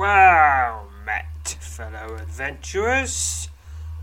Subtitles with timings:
[0.00, 3.50] Well met, fellow adventurers.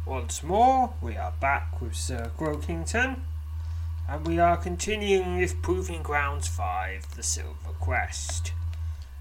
[0.06, 3.22] Once more, we are back with Sir Croakington,
[4.08, 8.54] and we are continuing with Proving Grounds 5, the Silver Crest.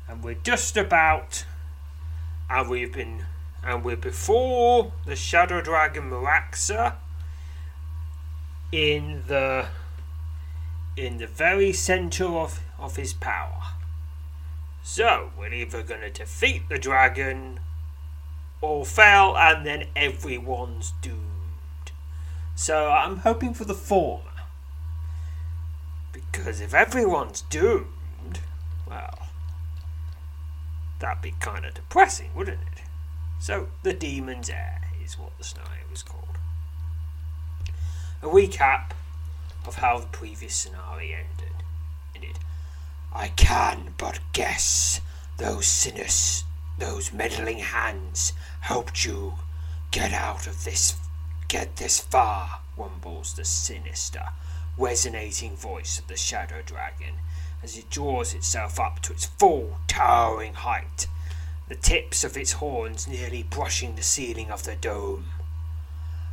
[0.06, 1.46] And we're just about,
[2.50, 3.24] and we've been,
[3.64, 6.96] and we're before the Shadow Dragon Magraxxa
[8.70, 9.68] in the,
[10.95, 13.65] in the very centre of, of his power.
[14.88, 17.58] So, we're either going to defeat the dragon
[18.62, 21.90] or fail, and then everyone's doomed.
[22.54, 24.30] So, I'm hoping for the former.
[26.12, 28.40] Because if everyone's doomed,
[28.88, 29.26] well,
[31.01, 32.82] that'd be kind of depressing, wouldn't it?
[33.40, 36.38] So, the Demon's Heir is what the scenario was called.
[38.23, 38.92] A recap
[39.66, 41.35] of how the previous scenario ended.
[43.18, 45.00] I can but guess
[45.38, 46.45] those sinners,
[46.78, 49.36] those meddling hands helped you
[49.90, 50.96] get out of this,
[51.48, 54.23] get this far, rumbles the sinister,
[54.76, 57.14] resonating voice of the shadow dragon
[57.62, 61.06] as it draws itself up to its full towering height,
[61.68, 65.25] the tips of its horns nearly brushing the ceiling of the dome.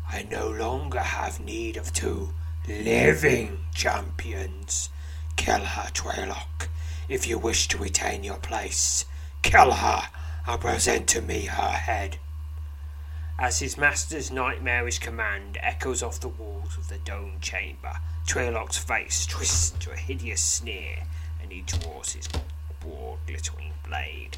[0.10, 2.34] I no longer have need of two
[2.68, 4.90] living champions.
[5.38, 5.90] Kill her,
[7.10, 9.06] if you wish to retain your place.
[9.42, 10.10] Kill her
[10.48, 12.18] and present to me her head.
[13.40, 19.26] As his master's nightmarish command echoes off the walls of the dome chamber, Traylock's face
[19.26, 21.04] twists into a hideous sneer,
[21.42, 22.30] and he draws his
[22.80, 24.38] broad, glittering blade.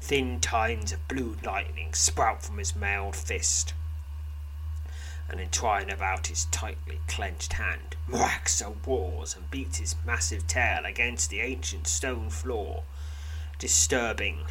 [0.00, 3.74] Thin tines of blue lightning sprout from his mailed fist
[5.28, 7.96] and entwine about his tightly clenched hand.
[8.08, 12.82] Magraxxa roars and beats his massive tail against the ancient stone floor,
[13.58, 14.46] disturbing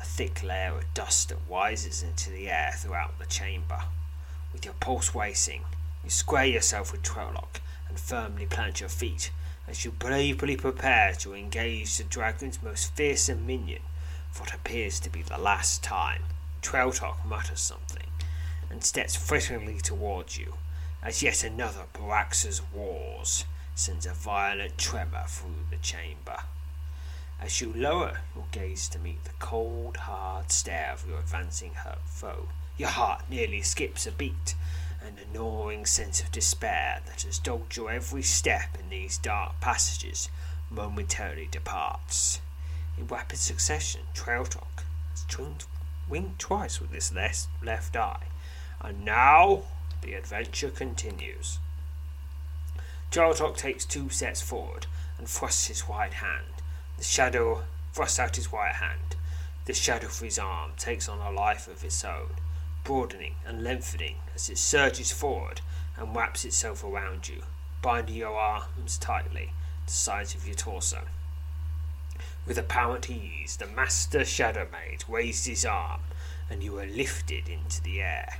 [0.00, 3.82] a thick layer of dust that rises into the air throughout the chamber.
[4.52, 5.64] With your pulse racing,
[6.02, 9.30] you square yourself with Trolloc and firmly plant your feet
[9.68, 13.82] as you bravely prepare to engage the dragon's most fearsome minion
[14.30, 16.22] for what appears to be the last time.
[16.62, 18.11] Treltok mutters something
[18.72, 20.54] and steps threateningly towards you
[21.02, 23.44] as yet another Magraxxa's wars
[23.74, 26.38] sends a violent tremor through the chamber.
[27.40, 32.06] As you lower your gaze to meet the cold, hard stare of your advancing hurt
[32.06, 34.54] foe, your heart nearly skips a beat,
[35.04, 39.60] and a gnawing sense of despair that has dogged your every step in these dark
[39.60, 40.28] passages
[40.70, 42.40] momentarily departs.
[42.96, 45.66] In rapid succession, Trailtalk has twinked,
[46.08, 48.26] winked twice with his left eye,
[48.82, 49.62] and now
[50.02, 51.58] the adventure continues.
[53.10, 54.86] Trailtalk takes two steps forward
[55.18, 56.46] and thrusts his right hand.
[56.98, 59.16] The shadow thrusts out his right hand.
[59.66, 62.30] The shadow of his arm takes on a life of its own,
[62.84, 65.60] broadening and lengthening as it surges forward
[65.96, 67.42] and wraps itself around you,
[67.80, 69.52] binding your arms tightly
[69.86, 71.02] to the sides of your torso.
[72.46, 76.00] With apparent ease, the master shadow maid raised his arm,
[76.50, 78.38] and you are lifted into the air.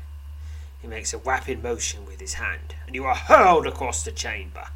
[0.82, 4.66] He makes a rapid motion with his hand, and you are hurled across the chamber.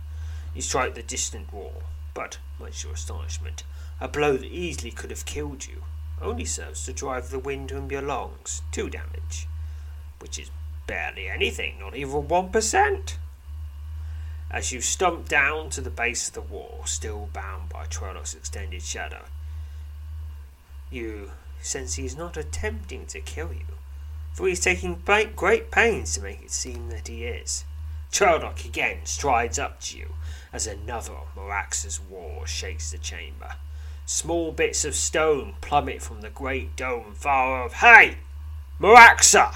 [0.54, 1.82] You strike the distant wall,
[2.14, 3.64] but, much to your astonishment,
[4.00, 5.82] a blow that easily could have killed you
[6.22, 8.62] only serves to drive the wind from your lungs.
[8.70, 9.48] Two damage,
[10.20, 10.50] which is
[10.86, 13.18] barely anything, not even one percent.
[14.48, 18.82] As you stump down to the base of the wall, still bound by Trollocs' extended
[18.82, 19.24] shadow,
[20.88, 23.75] you sense he is not attempting to kill you
[24.36, 25.00] for he's taking
[25.34, 27.64] great pains to make it seem that he is.
[28.12, 30.08] Trolloc again strides up to you
[30.52, 33.54] as another of Magraxxa's war shakes the chamber.
[34.04, 37.72] Small bits of stone plummet from the great dome far off.
[37.72, 38.18] Hey!
[38.78, 39.54] Magraxxa!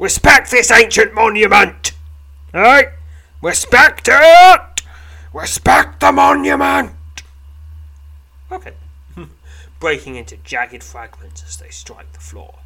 [0.00, 1.92] Respect this ancient monument!
[2.52, 2.88] Hey!
[3.40, 4.82] Respect it!
[5.32, 6.90] Respect the monument!
[8.50, 8.72] Okay.
[9.78, 12.56] Breaking into jagged fragments as they strike the floor.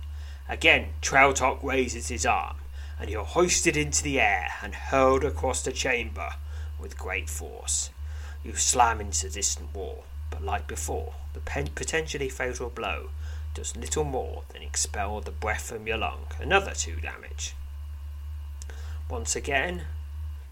[0.48, 2.56] Again, Trautok raises his arm,
[2.98, 6.30] and you're hoisted into the air and hurled across the chamber
[6.78, 7.90] with great force.
[8.44, 13.10] You slam into the distant wall, but like before, the potentially fatal blow
[13.54, 17.54] does little more than expel the breath from your lung, another two damage.
[19.08, 19.82] Once again,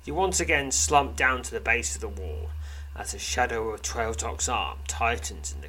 [0.04, 2.50] you once again slump down to the base of the wall
[2.94, 5.64] as the shadow of Trailtok's arm tightens in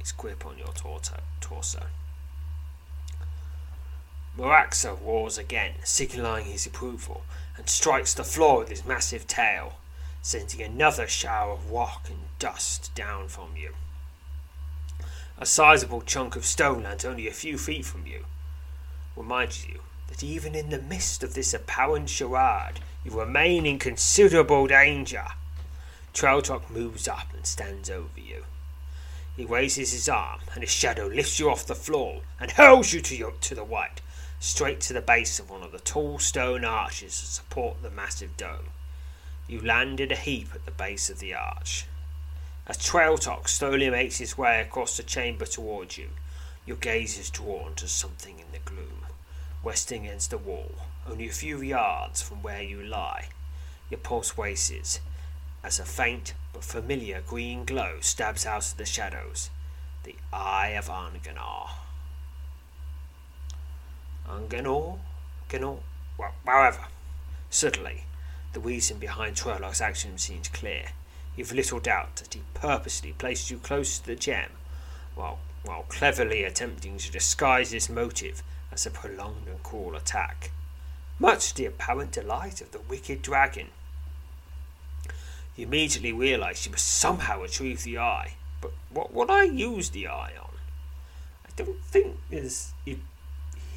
[0.00, 0.72] its grip on your
[1.40, 1.86] torso.
[4.38, 7.24] Magraxxa roars again, signalling his approval,
[7.56, 9.78] and strikes the floor with his massive tail,
[10.22, 13.74] sending another shower of rock and dust down from you.
[15.38, 18.26] A sizable chunk of stone lands only a few feet from you,
[19.16, 24.68] reminds you that even in the midst of this apparent charade, you remain in considerable
[24.68, 25.26] danger.
[26.14, 28.44] Trailtok moves up and stands over you.
[29.36, 33.00] He raises his arm, and his shadow lifts you off the floor and hurls you
[33.00, 34.00] to, your, to the right,
[34.40, 38.36] straight to the base of one of the tall stone arches that support the massive
[38.36, 38.70] dome.
[39.46, 41.86] You land in a heap at the base of the arch.
[42.66, 46.10] A As Trailtok slowly makes his way across the chamber towards you,
[46.66, 49.06] your gaze is drawn to something in the gloom,
[49.64, 50.74] resting against the wall,
[51.08, 53.28] only a few yards from where you lie.
[53.88, 55.00] Your pulse races
[55.64, 59.50] as a faint but familiar green glow stabs out of the shadows.
[60.04, 61.70] The Eye of Anganar.
[64.28, 64.98] Anganor?
[65.48, 65.80] Ganor?
[66.18, 66.86] Well, however,
[67.50, 68.04] suddenly,
[68.52, 70.90] the reason behind Trailtok's action seems clear.
[71.36, 74.50] You've little doubt that he purposely placed you close to the gem,
[75.14, 78.42] while, while cleverly attempting to disguise his motive
[78.72, 80.50] as a prolonged and cruel attack,
[81.18, 83.68] much to the apparent delight of the wicked dragon.
[85.56, 90.06] You immediately realize you must somehow retrieve the eye, but what would I use the
[90.06, 90.50] eye on?
[91.46, 92.72] I don't think there's.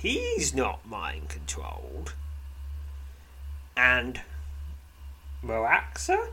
[0.01, 2.15] He's not mind controlled.
[3.77, 4.21] And
[5.45, 6.29] Magraxxa?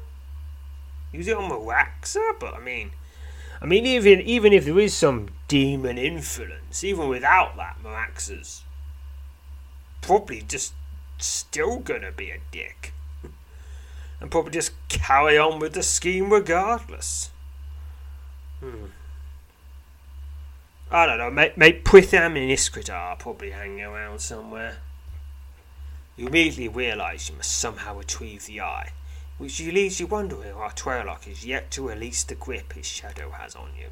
[1.13, 2.41] Use it on Magraxxa?
[2.41, 2.93] But I mean,
[3.61, 8.63] I mean, even even if there is some demon influence, even without that, Magraxxa's
[10.01, 10.73] probably just
[11.19, 12.95] still gonna be a dick,
[14.19, 17.33] and probably just carry on with the scheme regardless.
[18.61, 18.87] Hmm.
[20.91, 24.79] I don't know, mate, mate Pritham and Iskrit are probably hanging around somewhere.
[26.17, 28.93] You immediately realise you must somehow retrieve the eye,
[29.37, 33.55] which leaves you wondering why Trailtok is yet to release the grip his shadow has
[33.55, 33.89] on you.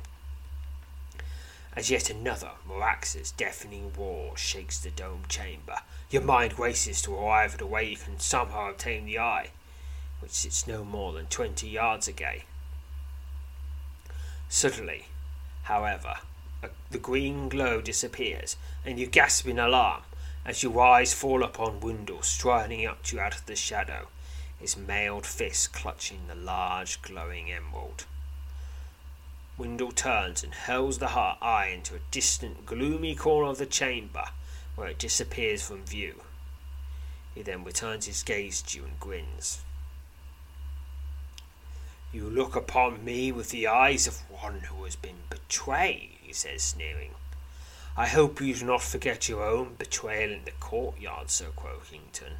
[1.76, 5.76] As yet another Magraxxa's deafening roar shakes the dome chamber,
[6.10, 9.50] your mind races to arrive at a way you can somehow obtain the eye,
[10.20, 12.44] which sits no more than twenty yards away.
[14.48, 15.08] Suddenly,
[15.64, 16.14] however,
[16.90, 20.02] the green glow disappears, and you gasp in alarm
[20.46, 24.06] as your eyes fall upon Wendell striding up to you out of the shadow,
[24.60, 28.06] his mailed fist clutching the large glowing emerald.
[29.58, 34.26] Wendell turns and hurls the heart eye into a distant, gloomy corner of the chamber,
[34.76, 36.22] where it disappears from view.
[37.34, 39.62] He then returns his gaze to you and grins.
[42.12, 46.62] You look upon me with the eyes of one who has been betrayed he says,
[46.62, 47.12] sneering.
[47.96, 52.34] I hope you do not forget your own betrayal in the courtyard, Sir Croakington.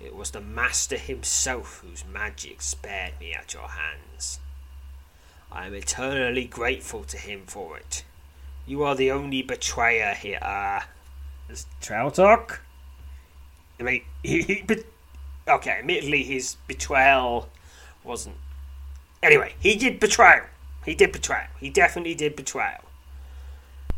[0.00, 4.38] It was the master himself whose magic spared me at your hands.
[5.50, 8.04] I am eternally grateful to him for it.
[8.66, 10.38] You are the only betrayer here.
[10.40, 10.82] Uh,
[11.48, 12.58] is Trailtok?
[13.80, 14.84] I mean, he, he, but
[15.48, 15.78] okay.
[15.78, 17.48] Admittedly, his betrayal
[18.04, 18.36] wasn't.
[19.22, 20.44] Anyway, he did betrayal.
[20.88, 21.48] He did betrayal.
[21.60, 22.80] He definitely did betrayal.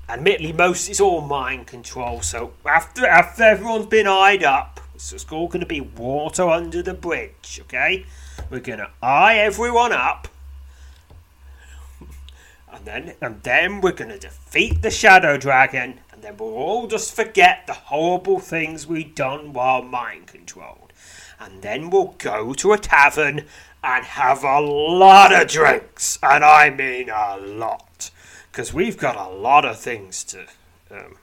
[0.08, 2.20] Admittedly, most it's all mind control.
[2.20, 6.92] So after after everyone's been eyed up, it's all going to be water under the
[6.92, 7.60] bridge.
[7.62, 8.06] Okay,
[8.50, 10.26] we're going to eye everyone up,
[12.72, 16.88] and then and then we're going to defeat the shadow dragon, and then we'll all
[16.88, 20.92] just forget the horrible things we done while mind controlled,
[21.38, 23.44] and then we'll go to a tavern
[23.82, 28.10] and have a lot of drinks, and I mean a lot,
[28.50, 30.46] because we've got a lot of things to
[30.90, 31.16] um,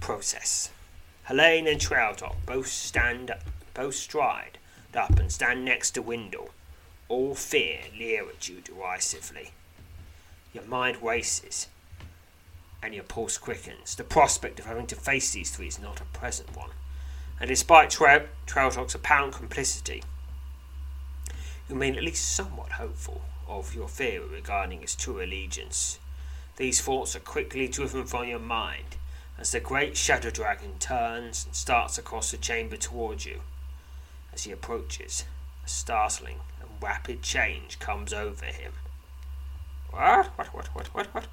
[0.00, 0.70] process.
[1.24, 3.40] Helene and Trailtok both stand, up,
[3.74, 4.58] both stride
[4.94, 6.50] up and stand next to Windle.
[7.08, 9.50] All fear leer at you derisively.
[10.52, 11.68] Your mind races,
[12.82, 13.94] and your pulse quickens.
[13.96, 16.70] The prospect of having to face these three is not a pleasant one,
[17.40, 20.02] and despite Trailtok's apparent complicity,
[21.68, 25.98] you remain at least somewhat hopeful of your theory regarding his true allegiance.
[26.56, 28.96] These thoughts are quickly driven from your mind
[29.38, 33.40] as the great shadow dragon turns and starts across the chamber towards you.
[34.32, 35.24] As he approaches,
[35.64, 38.72] a startling and rapid change comes over him.
[39.90, 40.26] What?
[40.36, 40.48] What?
[40.54, 40.66] What?
[40.74, 40.86] What?
[40.88, 41.14] What?
[41.14, 41.26] What?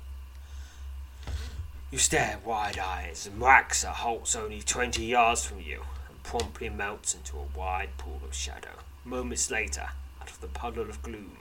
[1.91, 7.15] You stare wide eyed as Magraxxa halts only twenty yards from you and promptly melts
[7.15, 8.79] into a wide pool of shadow.
[9.03, 9.89] Moments later,
[10.25, 11.37] out of the puddle of gloom,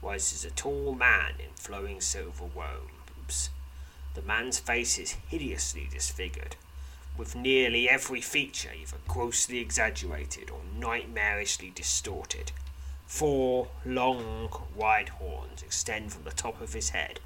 [0.00, 3.50] rises a tall man in flowing silver robes.
[4.14, 6.54] The man's face is hideously disfigured,
[7.18, 12.52] with nearly every feature either grossly exaggerated or nightmarishly distorted.
[13.08, 17.18] Four long, wide horns extend from the top of his head,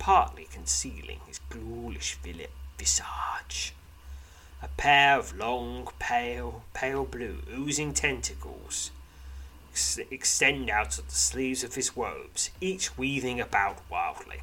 [0.00, 3.74] partly concealing his ghoulish visage.
[4.60, 8.90] A pair of long, pale, pale blue, oozing tentacles
[9.76, 14.40] ex- extend out of the sleeves of his robes, each weaving about wildly.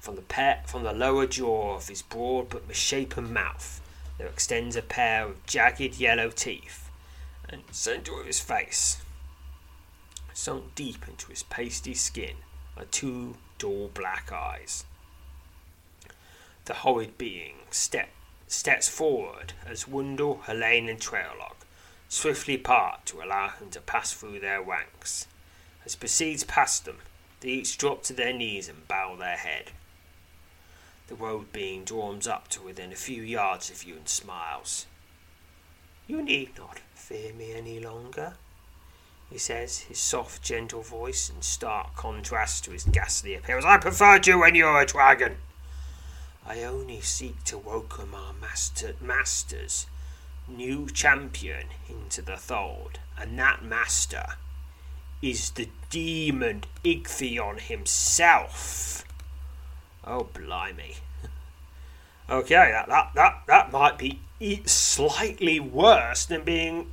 [0.00, 3.82] From the, from the lower jaw of his broad but misshapen mouth,
[4.16, 6.88] there extends a pair of jagged yellow teeth,
[7.46, 9.02] and centre of his face,
[10.32, 12.36] sunk deep into his pasty skin,
[12.74, 14.86] are two dull black eyes.
[16.64, 18.08] The horrid being step,
[18.48, 21.53] steps forward as Wundle, Helene, and Traillock
[22.08, 25.26] swiftly part to allow him to pass through their ranks.
[25.84, 26.98] As he proceeds past them,
[27.40, 29.72] they each drop to their knees and bow their head.
[31.08, 34.86] The road being draws up to within a few yards of you and smiles.
[36.06, 38.34] You need not fear me any longer,
[39.30, 43.64] he says, his soft, gentle voice in stark contrast to his ghastly appearance.
[43.64, 45.36] I preferred you when you were a dragon.
[46.46, 49.86] I only seek to welcome our master, master's
[50.48, 54.24] new champion into the fold, and that master
[55.22, 59.04] is the demon Ichthion himself.
[60.04, 60.96] Oh, blimey.
[62.30, 64.20] okay, that, that, that, that might be
[64.66, 66.90] slightly worse than being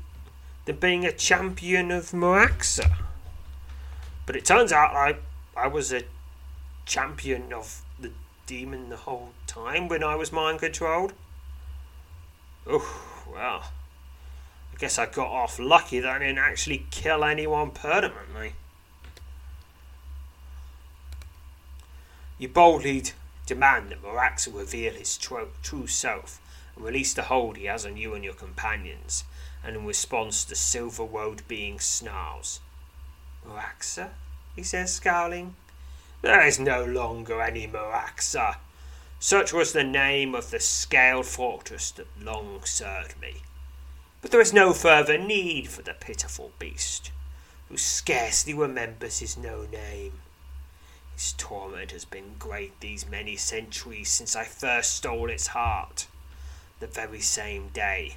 [0.65, 2.97] than being a champion of Magraxxa.
[4.25, 5.17] But it turns out I
[5.57, 6.03] I was a
[6.85, 8.11] champion of the
[8.45, 11.13] demon the whole time when I was mind controlled.
[12.67, 13.71] Oh well.
[14.73, 18.53] I guess I got off lucky that I didn't actually kill anyone permanently.
[22.37, 23.03] You boldly
[23.45, 26.41] demand that Magraxxa reveal his true self
[26.75, 29.23] and release the hold he has on you and your companions,
[29.63, 32.59] and in response the silver robed being snarls.
[33.47, 34.09] Magraxxa?
[34.55, 35.55] he says, scowling.
[36.21, 38.57] There is no longer any Magraxxa.
[39.23, 43.43] Such was the name of the scaled fortress that long served me.
[44.19, 47.11] But there is no further need for the pitiful beast,
[47.69, 50.21] who scarcely remembers his no name.
[51.13, 56.07] His torment has been great these many centuries since I first stole its heart,
[56.79, 58.15] the very same day.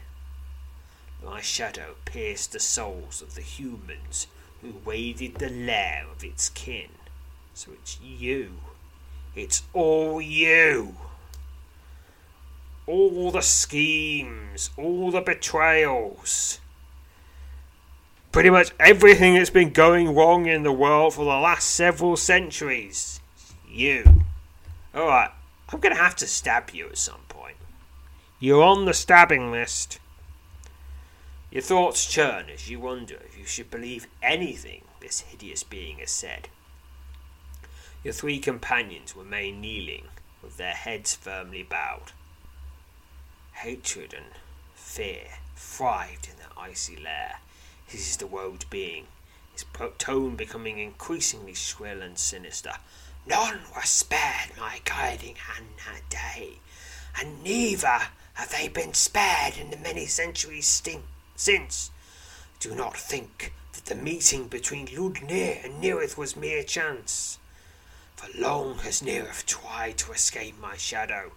[1.22, 4.26] My shadow pierced the souls of the humans
[4.62, 6.88] who waded the lair of its kin.
[7.52, 8.54] So it's you.
[9.34, 10.96] It's all you.
[12.86, 16.60] All the schemes, all the betrayals,
[18.30, 23.20] pretty much everything that's been going wrong in the world for the last several centuries.
[23.66, 24.24] You.
[24.94, 25.30] Alright,
[25.70, 27.56] I'm gonna have to stab you at some point.
[28.38, 29.98] You're on the stabbing list.
[31.50, 36.10] Your thoughts churn as you wonder if you should believe anything this hideous being has
[36.10, 36.48] said.
[38.04, 40.08] Your three companions remain kneeling,
[40.42, 42.12] with their heads firmly bowed.
[43.54, 44.26] Hatred and
[44.74, 47.40] fear thrived in their icy lair
[47.90, 49.06] this is the world being,
[49.52, 49.64] his
[49.98, 52.72] tone becoming increasingly shrill and sinister.
[53.26, 56.60] None were spared my guiding hand that day,
[57.20, 60.66] and neither have they been spared in the many centuries
[61.36, 61.90] since.
[62.58, 67.38] Do not think that the meeting between Ludnir and Nerith was mere chance.
[68.24, 71.32] For long has Nerith tried to escape my shadow.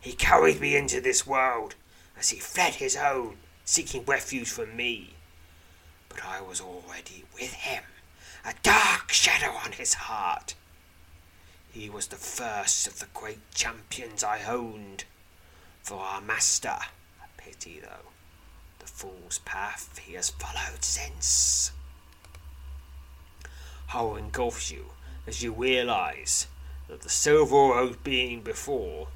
[0.00, 1.74] He carried me into this world
[2.18, 5.16] as he fled his own, seeking refuge from me
[6.16, 7.84] but I was already with him,
[8.44, 10.54] a dark shadow on his heart.
[11.70, 15.04] He was the first of the great champions I owned,
[15.82, 18.10] for our master, a pity though,
[18.78, 21.72] the fool's path he has followed since.
[23.88, 24.86] Horror engulfs you
[25.26, 26.46] as you realize
[26.88, 29.08] that the silver road being before,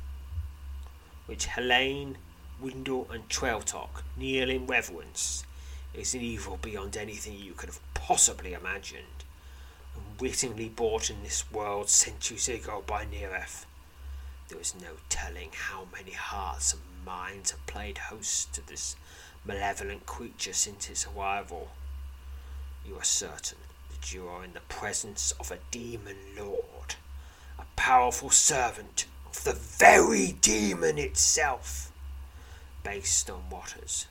[1.26, 2.18] which Helene,
[2.60, 5.44] Wundle, and Trailtalk kneel in reverence,
[5.94, 9.24] is an evil beyond anything you could have possibly imagined,
[9.96, 13.64] unwittingly brought in this world centuries ago by Nereth.
[14.48, 18.96] There is no telling how many hearts and minds have played host to this
[19.44, 21.70] malevolent creature since its arrival.
[22.84, 23.58] You are certain
[24.00, 26.94] that you are in the presence of a demon lord,
[27.58, 31.92] a powerful servant of the very demon itself,
[32.82, 34.06] based on Waters.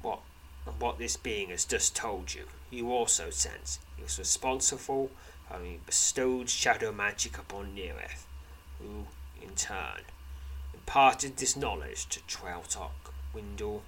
[0.00, 0.20] What
[0.66, 5.10] and what this being has just told you, you also sense he was responsible
[5.46, 8.26] for having bestowed shadow magic upon Neareth,
[8.80, 9.06] who,
[9.42, 10.00] in turn,
[10.72, 13.82] imparted this knowledge to Trailtalk, Windle,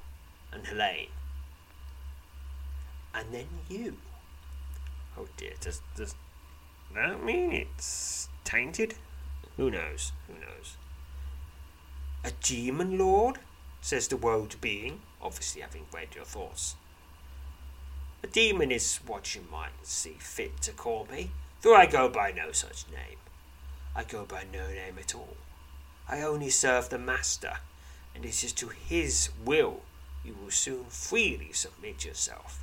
[0.52, 1.08] and Helene.
[3.14, 3.96] And then you.
[5.18, 6.14] Oh dear, does, does
[6.94, 8.94] that mean it's tainted?
[9.56, 10.12] Who knows?
[10.28, 10.76] Who knows?
[12.24, 13.38] A demon lord?
[13.80, 16.76] says the woad being, obviously having read your thoughts.
[18.22, 21.30] A demon is what you might see fit to call me,
[21.62, 23.18] though I go by no such name.
[23.96, 25.36] I go by no name at all.
[26.08, 27.58] I only serve the Master,
[28.14, 29.82] and it is to his will
[30.24, 32.62] you will soon freely submit yourself,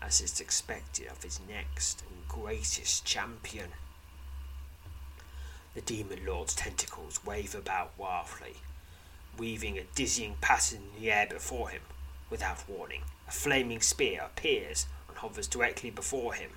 [0.00, 3.70] as is expected of his next and greatest champion.
[5.74, 8.56] The demon lord's tentacles wave about wildly,
[9.36, 11.82] weaving a dizzying pattern in the air before him.
[12.30, 16.50] Without warning, a flaming spear appears and hovers directly before him.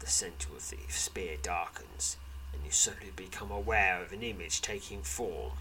[0.00, 2.16] The centre of the spear darkens,
[2.52, 5.52] and you suddenly become aware of an image taking form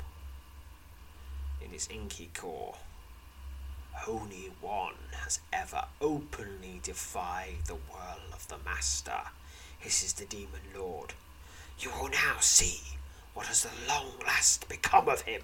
[1.63, 2.75] in its inky core.
[4.05, 9.31] Only one has ever openly defied the will of the Master.
[9.79, 11.13] hisses the demon lord.
[11.79, 12.97] You will now see
[13.33, 15.41] what has at long last become of him.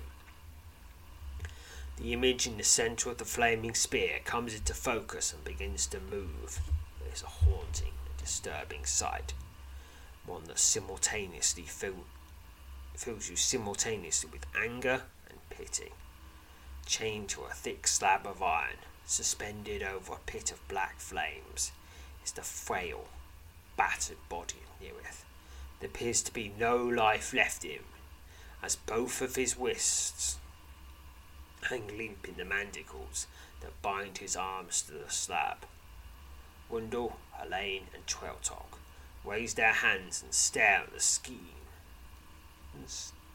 [1.97, 5.99] The image in the centre of the flaming spear comes into focus and begins to
[5.99, 6.59] move.
[7.05, 9.33] It is a haunting disturbing sight,
[10.25, 12.05] one that simultaneously fill,
[12.95, 15.91] fills you simultaneously with anger and pity.
[16.85, 21.71] Chained to a thick slab of iron, suspended over a pit of black flames,
[22.23, 23.07] is the frail,
[23.77, 25.25] battered body of Neareth.
[25.79, 27.83] There appears to be no life left in him,
[28.61, 30.37] as both of his wrists
[31.63, 33.27] hang limp in the mandibles
[33.61, 35.65] that bind his arms to the slab.
[36.69, 38.79] Wendell, Helene, and Trailtalk
[39.23, 41.67] raise their hands and stare at the scheme,
[42.73, 42.85] and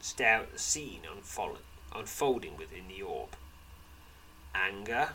[0.01, 1.59] stare at the scene unfold,
[1.95, 3.31] unfolding within the orb.
[4.55, 5.11] Anger,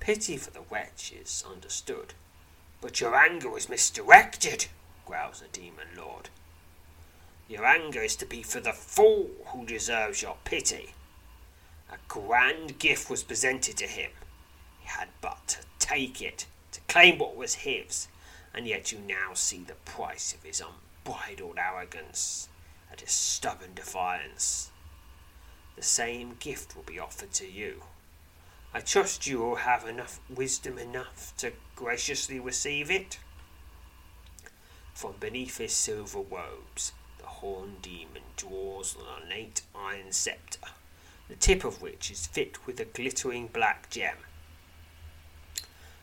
[0.00, 2.14] pity for the wretch is understood,
[2.80, 4.66] but your anger is misdirected,
[5.06, 6.28] growls the demon lord.
[7.48, 10.94] Your anger is to be for the fool who deserves your pity.
[11.90, 14.12] A grand gift was presented to him.
[14.78, 18.06] He had but to take it, to claim what was his,
[18.54, 22.48] and yet you now see the price of his unbridled arrogance
[22.90, 24.70] and his stubborn defiance.
[25.76, 27.82] The same gift will be offered to you.
[28.72, 33.18] I trust you will have enough wisdom enough to graciously receive it.
[34.94, 40.70] From beneath his silver robes, the horned demon draws an ornate iron sceptre
[41.30, 44.16] the tip of which is fit with a glittering black gem.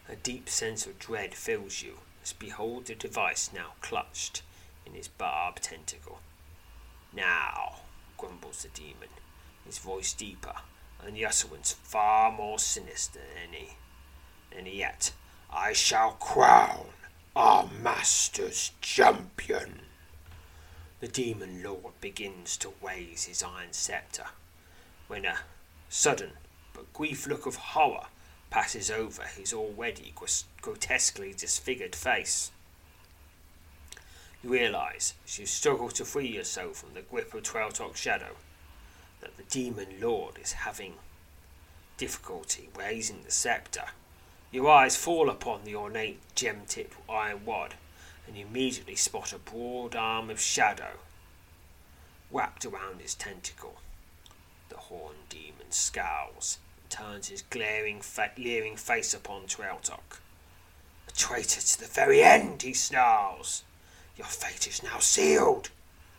[0.07, 4.41] A deep sense of dread fills you as behold the device now clutched
[4.85, 6.21] in his barbed tentacle.
[7.17, 7.77] Now,
[8.15, 9.09] grumbles the demon,
[9.65, 10.53] his voice deeper
[11.03, 13.77] and the utterance far more sinister than any.
[14.55, 15.13] And yet,
[15.49, 16.89] I shall crown
[17.35, 19.81] our master's champion.
[20.99, 24.27] The demon lord begins to raise his iron sceptre
[25.07, 25.39] when a
[25.89, 26.33] sudden
[26.71, 28.07] but brief look of horror
[28.51, 30.13] passes over his already
[30.61, 32.51] grotesquely disfigured face.
[34.43, 38.35] You realise, as you struggle to free yourself from the grip of Trailtalk's shadow,
[39.21, 40.93] that the demon lord is having
[41.97, 43.89] difficulty raising the sceptre.
[44.51, 47.73] Your eyes fall upon the ornate gem-tipped iron wad,
[48.27, 50.99] and you immediately spot a broad arm of shadow
[52.31, 53.81] wrapped around its tentacle.
[54.69, 60.21] The horned demon scowls and turns his glaring, fa- leering face upon Trailtalk.
[61.07, 63.63] A traitor to the very end, he snarls.
[64.17, 65.69] Your fate is now sealed.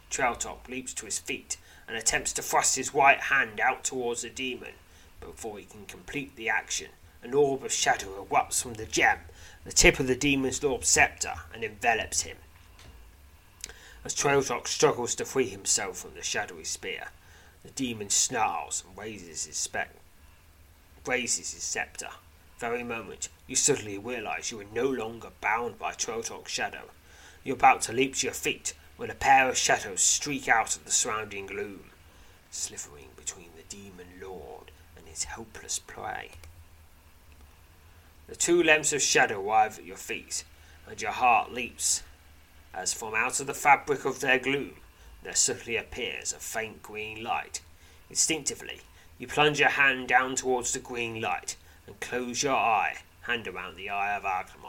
[0.09, 1.57] Trailtalk leaps to his feet
[1.89, 4.75] and attempts to thrust his white hand out towards the demon.
[5.19, 6.91] But before he can complete the action,
[7.23, 9.19] an orb of shadow erupts from the gem,
[9.65, 12.37] the tip of the demon's lord sceptre, and envelops him.
[14.05, 17.09] As Trailtalk struggles to free himself from the shadowy spear,
[17.65, 19.69] the demon snarls and raises his
[21.05, 22.11] raises his sceptre.
[22.59, 26.91] Very moment, you suddenly realize you are no longer bound by Trailtalk's shadow.
[27.49, 30.85] You're about to leap to your feet when a pair of shadows streak out of
[30.85, 31.93] the surrounding gloom,
[32.51, 36.33] slithering between the demon lord and his helpless prey.
[38.27, 40.45] The two lengths of shadow arrive at your feet,
[40.87, 42.03] and your heart leaps
[42.75, 44.75] as from out of the fabric of their gloom
[45.23, 47.63] there suddenly appears a faint green light.
[48.11, 48.83] Instinctively,
[49.17, 51.57] you plunge your hand down towards the green light
[51.87, 54.68] and close your eye, hand around the eye of Aglamar.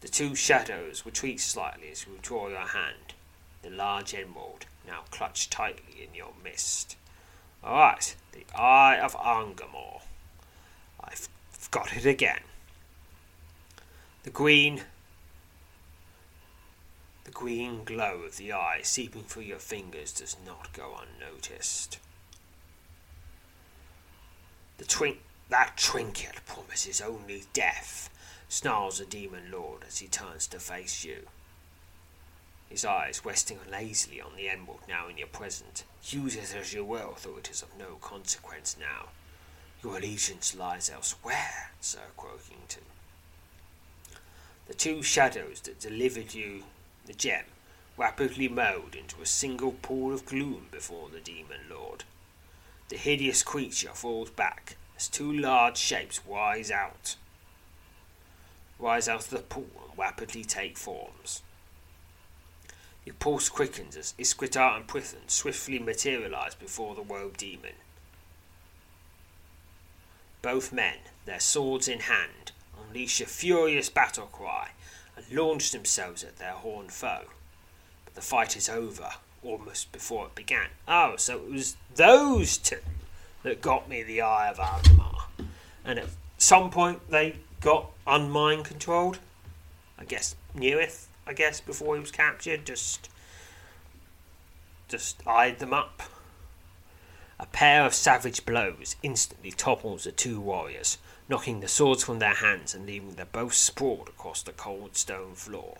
[0.00, 3.14] The two shadows retreat slightly as you draw your hand,
[3.62, 6.96] the large emerald now clutched tightly in your mist.
[7.64, 10.02] Alright, the Eye of Angamore.
[11.02, 11.28] I've
[11.70, 12.42] got it again.
[14.22, 14.82] The green
[17.24, 21.98] the green glow of the eye seeping through your fingers does not go unnoticed.
[24.78, 25.18] The twink
[25.50, 28.08] that trinket promises only death,
[28.48, 31.26] snarls the demon lord as he turns to face you.
[32.68, 35.84] His eyes resting lazily on the emerald now in your presence.
[36.04, 39.08] Use it as you will, though it is of no consequence now.
[39.82, 42.84] Your allegiance lies elsewhere, Sir Croakington.
[44.66, 46.64] The two shadows that delivered you
[47.06, 47.44] the gem
[47.96, 52.04] rapidly meld into a single pool of gloom before the demon lord.
[52.90, 57.16] The hideous creature falls back as two large shapes rise out.
[58.78, 61.42] Rise out of the pool and rapidly take forms.
[63.04, 67.72] Your pulse quickens as Isquitar and Prithan swiftly materialize before the robed demon.
[70.42, 74.70] Both men, their swords in hand, unleash a furious battle cry
[75.16, 77.24] and launch themselves at their horned foe.
[78.04, 79.10] But the fight is over
[79.42, 80.68] almost before it began.
[80.86, 82.80] Oh, so it was those two
[83.42, 85.24] that got me the Eye of Argamar.
[85.84, 89.18] And at some point they got unmind controlled.
[89.98, 92.64] I guess Nearith I guess, before he was captured.
[92.64, 93.10] Just,
[94.88, 96.02] just eyed them up.
[97.38, 100.96] A pair of savage blows instantly topples the two warriors,
[101.28, 105.34] knocking the swords from their hands and leaving them both sprawled across the cold stone
[105.34, 105.76] floor.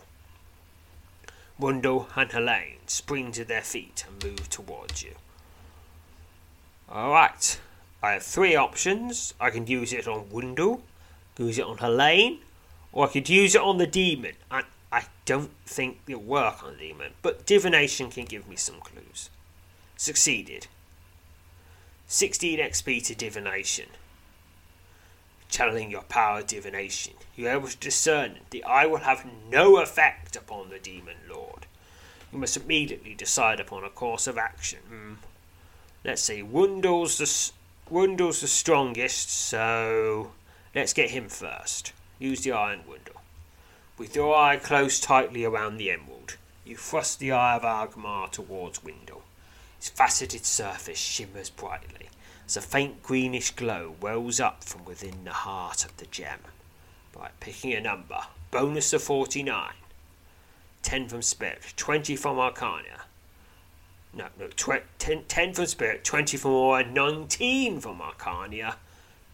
[1.58, 5.14] Wundle and Helene spring to their feet and move towards you.
[6.92, 7.58] Alright,
[8.02, 9.32] I have three options.
[9.40, 10.82] I can use it on Wundle,
[11.38, 12.40] use it on Helene,
[12.92, 14.34] or I could use it on the demon.
[14.50, 18.80] And I don't think it'll work on the demon, but divination can give me some
[18.80, 19.30] clues.
[19.96, 20.66] Succeeded.
[22.06, 23.86] 16 XP to divination.
[25.50, 30.68] Channeling your power divination, you're able to discern the eye will have no effect upon
[30.68, 31.66] the demon lord.
[32.32, 34.80] You must immediately decide upon a course of action.
[34.88, 35.12] Hmm.
[36.04, 37.52] Let's see, Wundle's the,
[37.92, 40.32] Wundle's the strongest, so
[40.78, 41.92] let's get him first.
[42.20, 43.20] Use the Iron Wundle.
[43.98, 48.84] With your eye closed tightly around the emerald, you thrust the eye of Argamar towards
[48.84, 49.22] Windle.
[49.78, 52.08] Its faceted surface shimmers brightly
[52.46, 56.38] as a faint greenish glow wells up from within the heart of the gem.
[57.12, 58.20] By picking a number,
[58.52, 59.72] bonus of 49,
[60.82, 63.02] 10 from Spirit, 20 from Arcana.
[64.14, 68.76] No, no, tw- 10, 10 from Spirit, 20 from Aura, 19 from Arcana.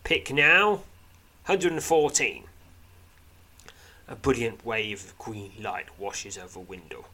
[0.05, 0.81] Pick now,
[1.47, 2.45] 114.
[4.09, 7.05] A brilliant wave of green light washes over window,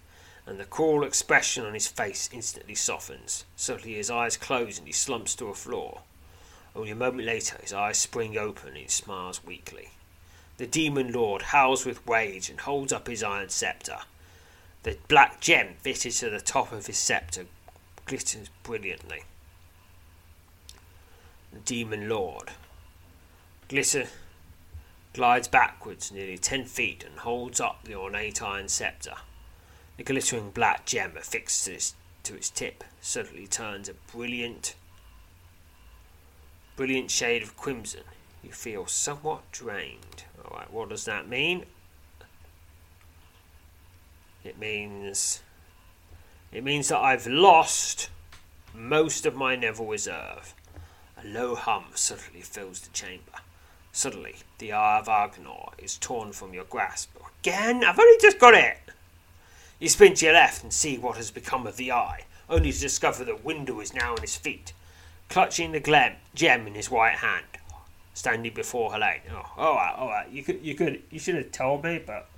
[0.46, 3.44] and the cruel expression on his face instantly softens.
[3.56, 6.02] Suddenly his eyes close and he slumps to the floor.
[6.76, 9.88] Only a moment later his eyes spring open and he smiles weakly.
[10.58, 13.98] The demon lord howls with rage and holds up his iron sceptre.
[14.84, 17.46] The black gem fitted to the top of his sceptre
[18.06, 19.24] glitters brilliantly.
[21.52, 22.52] The demon lord
[23.70, 24.08] glitter
[25.14, 29.14] glides backwards nearly ten feet and holds up the ornate iron sceptre.
[29.96, 34.74] The glittering black gem affixed to its, to its tip suddenly turns a brilliant,
[36.74, 38.02] brilliant shade of crimson.
[38.42, 40.24] You feel somewhat drained.
[40.44, 41.64] Alright, what does that mean?
[44.42, 45.42] It means.
[46.50, 48.10] It means that I've lost
[48.74, 50.56] most of my Neville reserve.
[51.22, 53.38] A low hum suddenly fills the chamber.
[53.92, 57.10] Suddenly, the eye of Argnor is torn from your grasp.
[57.40, 57.84] Again?
[57.84, 58.78] I've only just got it!
[59.78, 62.80] You spin to your left and see what has become of the eye, only to
[62.80, 64.72] discover that Wundle is now on his feet,
[65.28, 67.46] clutching the glem- gem in his right hand,
[68.14, 69.22] standing before Helene.
[69.32, 70.30] Oh, all right, all right.
[70.30, 72.28] You could, you could, you should have told me, but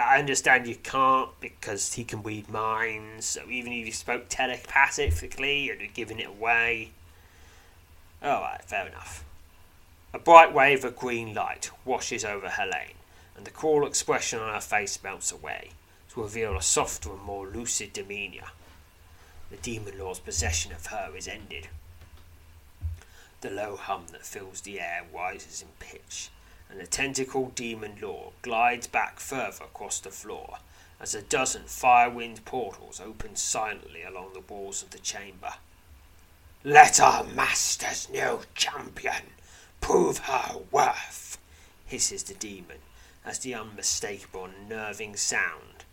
[0.00, 3.26] I understand you can't because he can read minds.
[3.26, 6.90] So even if you spoke telepathically, you'd have given it away.
[8.22, 9.24] All right, fair enough.
[10.14, 12.94] A bright wave of green light washes over Helene,
[13.36, 15.72] and the cruel expression on her face melts away
[16.10, 18.52] to reveal a softer and more lucid demeanour.
[19.50, 21.66] The demon lord's possession of her is ended.
[23.40, 26.30] The low hum that fills the air rises in pitch,
[26.70, 30.58] and the tentacled demon lord glides back further across the floor
[31.00, 35.54] as a dozen fire-winged portals open silently along the walls of the chamber.
[36.62, 39.24] Let our master's new champion
[39.84, 41.36] prove her worth,
[41.84, 42.78] hisses the demon
[43.22, 45.84] as the unmistakable nerving sound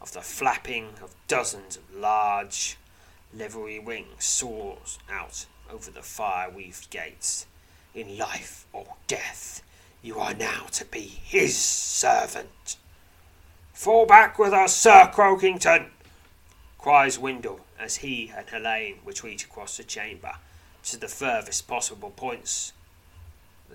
[0.00, 2.78] of the flapping of dozens of large
[3.34, 7.44] livery wings soars out over the fire-weaved gates.
[7.94, 9.62] In life or death,
[10.00, 12.78] you are now to be his servant.
[13.74, 15.90] Fall back with us, Sir Croakington,
[16.78, 20.32] cries Windle as he and Helene retreat across the chamber
[20.84, 22.72] to the furthest possible points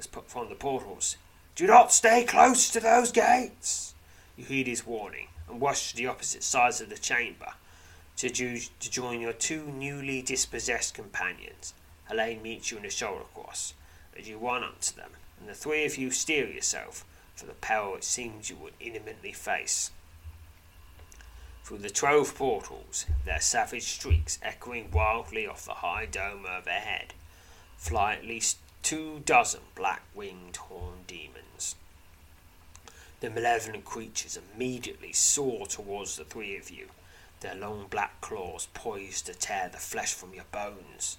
[0.06, 1.18] from the portals.
[1.56, 3.94] Do not stay close to those gates.
[4.38, 7.54] You heed his warning and rush to the opposite sides of the chamber
[8.18, 11.74] to, to join your two newly dispossessed companions.
[12.08, 13.74] Helene meets you in the shoulder cross
[14.18, 17.54] as you run up to them and the three of you steel yourself for the
[17.54, 19.92] peril it seems you would imminently face.
[21.64, 27.14] Through the twelve portals, their savage shrieks echoing wildly off the high dome overhead,
[27.78, 31.76] fly at least two dozen black winged horned demons.
[33.20, 36.88] The malevolent creatures immediately soar towards the three of you,
[37.42, 41.18] their long black claws poised to tear the flesh from your bones.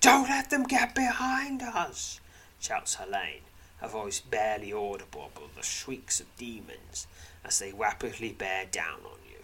[0.00, 2.20] Don't let them get behind us!
[2.60, 3.42] shouts Helene,
[3.78, 7.06] her voice barely audible above the shrieks of demons
[7.44, 9.38] as they rapidly bear down on you.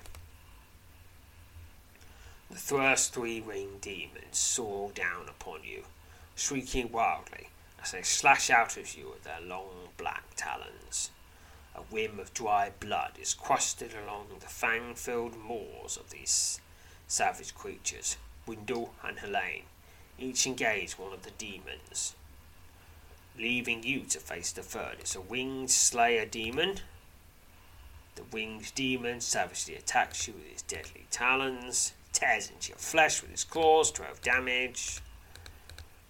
[2.50, 5.84] The first three winged demons soar down upon you,
[6.42, 7.48] shrieking wildly
[7.80, 11.10] as they slash out at you with their long black talons.
[11.76, 16.60] A whim of dry blood is crusted along the fang filled maws of these
[17.06, 18.16] savage creatures.
[18.44, 19.62] Windle and Helene
[20.18, 22.14] each engage one of the demons,
[23.38, 24.96] leaving you to face the third.
[24.98, 26.80] It's a winged slayer demon.
[28.16, 33.30] The winged demon savagely attacks you with his deadly talons, tears into your flesh with
[33.30, 35.00] his claws, 12 damage.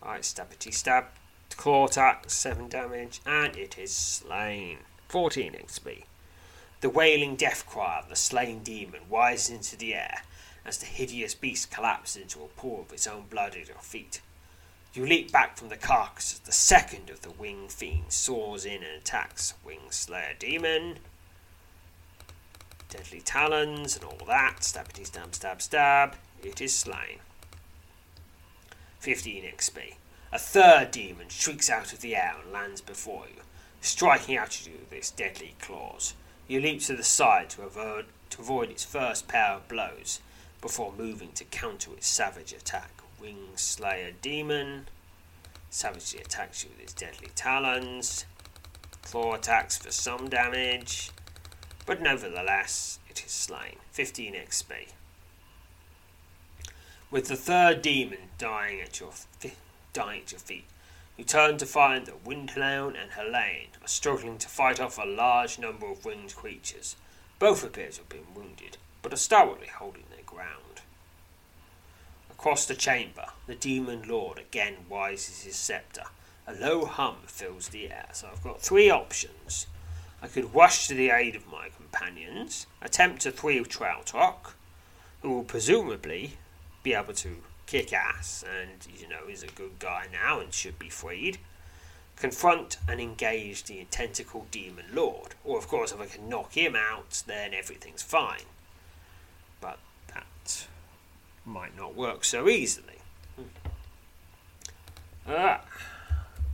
[0.03, 1.07] Alright, stabbity stab,
[1.57, 4.79] claw attack, 7 damage, and it is slain.
[5.09, 6.05] 14 XP.
[6.81, 10.23] The wailing death cry of the slain demon rises into the air
[10.65, 14.21] as the hideous beast collapses into a pool of its own blood at your feet.
[14.93, 18.83] You leap back from the carcass as the second of the winged fiends soars in
[18.83, 20.99] and attacks Wing Slayer Demon.
[22.91, 24.59] Deadly talons and all that.
[24.61, 26.17] Stabbity stab stab stab.
[26.43, 27.21] It is slain.
[29.03, 29.95] 15 XP.
[30.31, 33.43] A third demon shrieks out of the air and lands before you,
[33.81, 36.15] striking out at you with its deadly claws.
[36.47, 40.21] You leap to the side to avoid, to avoid its first pair of blows
[40.61, 43.03] before moving to counter its savage attack.
[43.21, 44.87] Wing Slayer Demon
[45.69, 48.25] savagely attacks you with its deadly talons.
[49.03, 51.11] Claw attacks for some damage,
[51.87, 53.79] but nevertheless, it is slain.
[53.91, 54.93] 15 XP.
[57.13, 59.11] With the third demon dying at your
[59.93, 60.65] dying at your feet,
[61.19, 65.59] you turn to find that Windclown and Helene are struggling to fight off a large
[65.59, 66.97] number of winged creatures.
[67.39, 70.81] Both appear to have been wounded, but are stoutly holding their ground.
[72.31, 76.07] Across the chamber, the demon lord again rises his sceptre.
[76.47, 79.67] A low hum fills the air, so I've got three options.
[80.23, 84.55] I could rush to the aid of my companions, attempt to thwart Trautok,
[85.21, 86.39] who will presumably
[86.83, 90.79] be able to kick ass and, you know, is a good guy now and should
[90.79, 91.39] be freed.
[92.17, 95.35] Confront and engage the tentacle demon lord.
[95.45, 98.45] Or, of course, if I can knock him out, then everything's fine.
[99.61, 100.67] But that
[101.45, 102.99] might not work so easily.
[105.27, 105.63] Ah,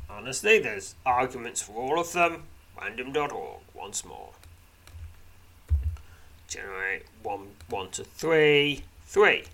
[0.08, 2.44] honestly, there's arguments for all of them.
[2.80, 4.30] Random.org once more.
[6.46, 9.44] Generate one, one to three, three.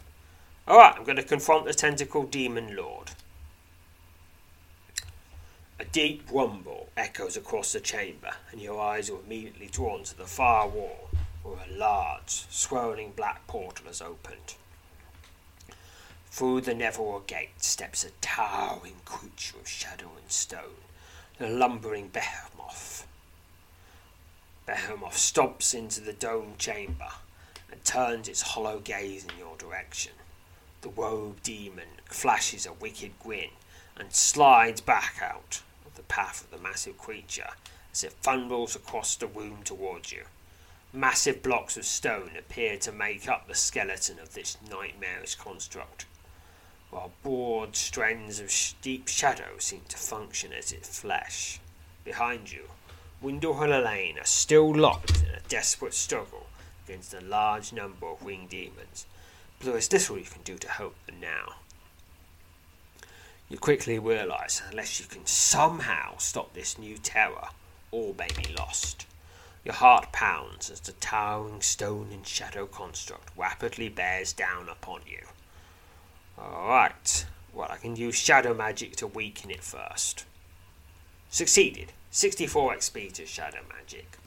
[0.67, 3.11] Alright, I'm going to confront the tentacle demon lord.
[5.79, 10.25] A deep rumble echoes across the chamber, and your eyes are immediately drawn to the
[10.25, 11.11] far wall,
[11.43, 14.55] where a large, swirling black portal has opened.
[16.31, 20.81] Through the Neverwhere gate steps a towering creature of shadow and stone,
[21.39, 23.07] the lumbering behemoth.
[24.65, 27.11] Behemoth stomps into the dome chamber
[27.71, 30.13] and turns its hollow gaze in your direction.
[30.85, 33.53] The robed demon flashes a wicked grin
[33.97, 37.53] and slides back out of the path of the massive creature
[37.91, 40.25] as it fumbles across the room towards you.
[40.93, 46.05] Massive blocks of stone appear to make up the skeleton of this nightmarish construct
[46.91, 51.61] while broad strands of deep shadow seem to function as its flesh.
[52.05, 52.69] Behind you,
[53.23, 56.49] Windle and Elaine are still locked in a desperate struggle
[56.85, 59.07] against a large number of winged demons,
[59.65, 61.55] there is little you can do to help them now.
[63.49, 67.49] You quickly realise that unless you can somehow stop this new terror,
[67.91, 69.07] all may be lost.
[69.65, 75.27] Your heart pounds as the towering stone and shadow construct rapidly bears down upon you.
[76.39, 80.25] Alright, well, I can use shadow magic to weaken it first.
[81.31, 81.93] Succeeded.
[82.11, 84.19] 64 XP to shadow magic.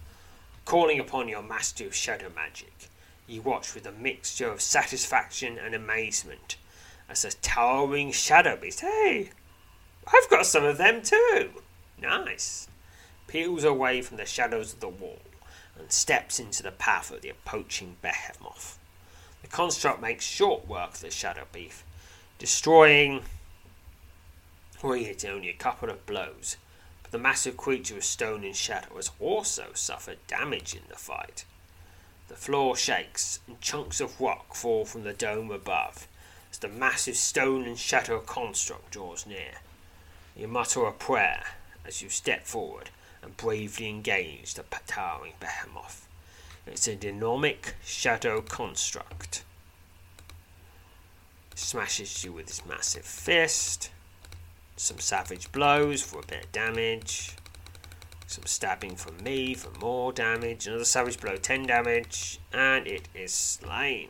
[0.66, 2.87] Calling upon your master of shadow magic,
[3.28, 6.56] you watch with a mixture of satisfaction and amazement
[7.10, 8.82] as a towering shadow beast.
[8.82, 9.32] Hey,
[10.08, 11.50] I've got some of them too.
[12.02, 12.68] Nice.
[13.28, 15.20] Peels away from the shadows of the wall
[15.78, 18.80] and steps into the path of the approaching behemoth.
[19.42, 21.84] The construct makes short work of the shadow beast,
[22.40, 23.24] destroying
[24.84, 26.58] it only a couple of blows
[27.08, 31.46] but the massive creature of stone and shadow has also suffered damage in the fight.
[32.28, 36.08] The floor shakes, and chunks of rock fall from the dome above
[36.52, 39.62] as the massive stone and shadow construct draws near.
[40.36, 41.44] You mutter a prayer
[41.86, 42.90] as you step forward
[43.22, 46.08] and bravely engage the towering behemoth.
[46.66, 49.44] It's a dynamic shadow construct.
[51.56, 53.90] Smashes you with his massive fist
[54.78, 57.32] some savage blows for a bit of damage.
[58.28, 60.68] Some stabbing from me for more damage.
[60.68, 62.40] Another savage blow, 10 damage.
[62.52, 64.10] And it is slain.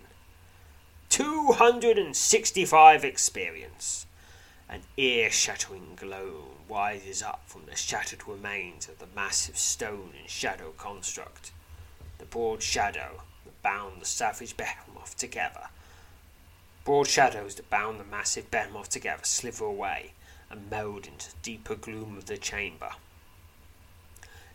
[1.09, 4.07] 265 experience.
[4.67, 10.29] An ear shattering glow rises up from the shattered remains of the massive stone and
[10.29, 11.51] shadow construct.
[12.17, 15.69] The broad shadow that bound the savage behemoth together.
[16.83, 20.13] Broad shadows that bound the massive behemoth together slither away
[20.49, 22.89] and meld into the deeper gloom of the chamber,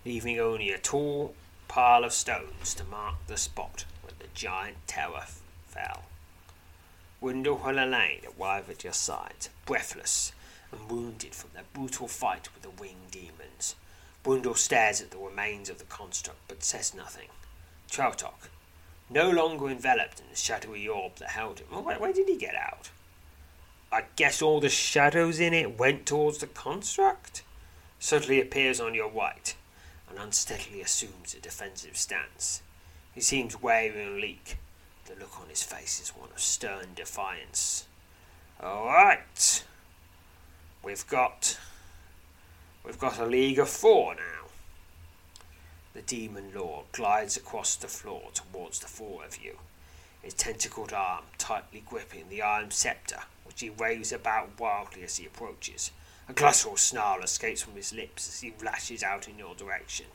[0.05, 1.35] leaving only a tall
[1.69, 5.25] pile of stones to mark the spot where the giant tower
[5.69, 6.03] fell.
[7.21, 10.33] Wendell Helene arrive at your side, breathless
[10.73, 13.77] and wounded from their brutal fight with the winged demons.
[14.25, 17.29] Wendell stares at the remains of the construct but says nothing.
[17.91, 18.49] Trautok,
[19.09, 21.85] no longer enveloped in the shadowy orb that held him.
[21.85, 22.91] where, where did he get out?
[23.93, 27.43] I guess all the shadows in it went towards the construct?
[27.99, 29.55] Suddenly appears on your right
[30.13, 32.63] and unsteadily assumes a defensive stance.
[33.15, 34.59] He seems wary and weak.
[35.07, 37.87] The look on his face is one of stern defiance.
[38.63, 39.65] Alright.
[40.83, 41.59] We've got
[42.85, 44.49] we've got a league of four now.
[45.95, 49.59] The demon lord glides across the floor towards the four of you,
[50.21, 55.27] his tentacled arm tightly gripping the iron scepter which he waves about wildly as he
[55.27, 55.91] approaches.
[56.33, 60.07] A guttural snarl escapes from his lips as he lashes out in your direction,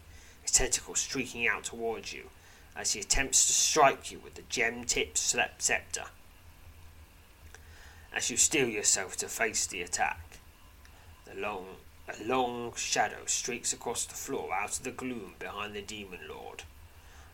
[0.41, 2.32] his tentacles streaking out towards you
[2.75, 6.06] as he attempts to strike you with the gem-tipped scepter.
[8.12, 10.39] As you steel yourself to face the attack,
[11.25, 11.75] the long,
[12.10, 16.63] a long shadow streaks across the floor out of the gloom behind the demon lord.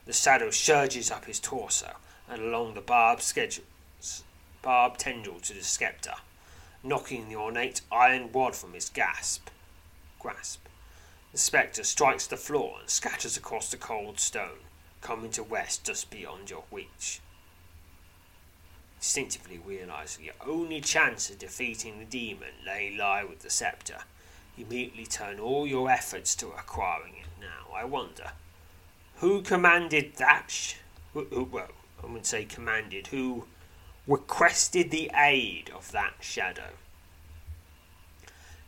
[0.05, 1.95] The shadow surges up his torso
[2.27, 3.23] and along the barbed
[4.61, 6.15] barbed tendril to the scepter,
[6.83, 9.49] knocking the ornate iron rod from his gasp.
[10.19, 10.67] grasp.
[11.31, 14.67] The spectre strikes the floor and scatters across the cold stone,
[15.01, 17.21] coming to rest just beyond your reach.
[18.97, 24.03] Instinctively realizing your only chance of defeating the demon lay lie with the scepter,
[24.55, 27.41] you immediately turn all your efforts to acquiring it.
[27.41, 28.31] Now, I wonder,
[29.15, 30.45] who commanded that?
[30.49, 30.75] Sh-
[31.13, 31.25] well,
[32.01, 33.07] I wouldn't say commanded.
[33.07, 33.45] Who
[34.07, 36.71] requested the aid of that shadow.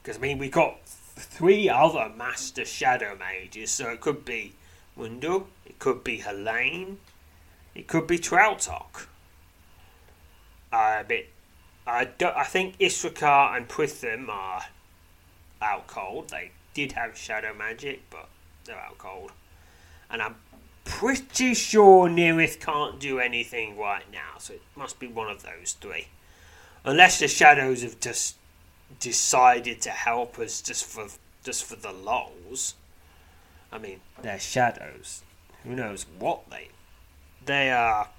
[0.01, 4.53] Because, I mean, we got three other Master Shadow Mages, so it could be
[4.95, 6.99] Wendell, it could be Helene,
[7.73, 9.07] it could be Trautok.
[10.71, 11.25] Uh, but
[11.87, 14.65] I, I think Iskritar and Prithim are
[15.61, 16.29] out cold.
[16.29, 18.27] They did have shadow magic, but
[18.65, 19.31] they're out cold.
[20.09, 20.35] And I'm
[20.85, 25.75] pretty sure Nearith can't do anything right now, so it must be one of those
[25.81, 26.07] three.
[26.85, 28.35] Unless the shadows have just
[28.99, 31.07] decided to help us just for
[31.43, 32.75] just for the lols.
[33.71, 35.23] I mean, they're shadows.
[35.63, 36.69] Who knows what they
[37.45, 38.09] they are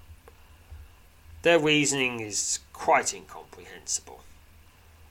[1.43, 4.25] their reasoning is quite incomprehensible.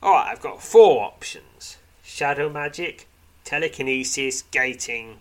[0.04, 1.78] Alright, I've got four options.
[2.04, 3.08] Shadow magic,
[3.46, 5.20] telekinesis, gating,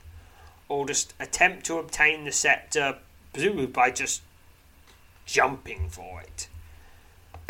[0.75, 2.99] or just attempt to obtain the scepter,
[3.33, 4.23] presumably by just
[5.25, 6.49] jumping for it.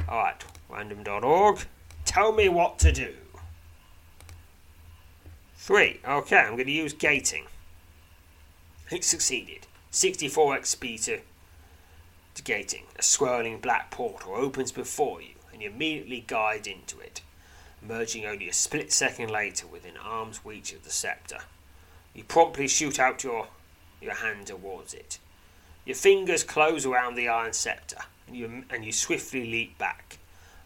[0.09, 1.61] Alright, random.org.
[2.05, 3.15] Tell me what to do.
[5.57, 6.01] Three.
[6.07, 7.47] Okay, I'm going to use gating.
[8.91, 9.67] It succeeded.
[9.91, 11.05] 64 XP
[12.35, 17.23] to gating, a swirling black portal opens before you, and you immediately guide into it,
[17.81, 21.39] emerging only a split second later within arm's reach of the scepter.
[22.15, 23.49] You promptly shoot out your,
[24.01, 25.19] your hand towards it.
[25.85, 30.19] Your fingers close around the iron scepter, and you, and you swiftly leap back,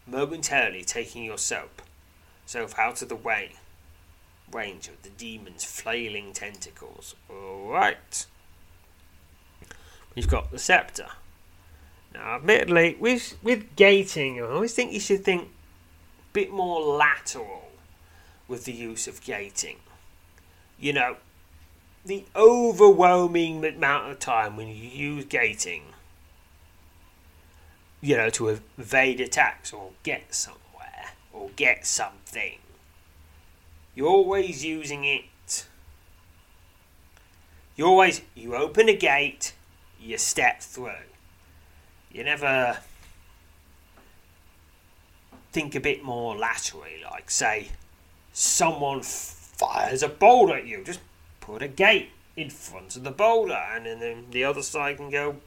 [0.07, 1.69] momentarily taking yourself
[2.45, 3.51] self out of the way
[4.51, 7.15] range of the demon's flailing tentacles.
[7.29, 8.25] Alright.
[10.15, 11.07] We've got the scepter.
[12.13, 17.69] Now, admittedly, with with gating, I always think you should think a bit more lateral
[18.47, 19.77] with the use of gating.
[20.79, 21.17] You know,
[22.05, 25.83] the overwhelming amount of time when you use gating,
[28.01, 32.59] you know, to evade attacks or get somewhere or get something,
[33.95, 35.67] you're always using it.
[37.75, 39.53] You always you open a gate,
[39.99, 40.91] you step through
[42.11, 42.79] you never
[45.51, 47.69] think a bit more laterally, like, say,
[48.33, 50.83] someone fires a bolt at you.
[50.83, 50.99] Just
[51.53, 55.37] put a gate in front of the boulder, and then the other side can go.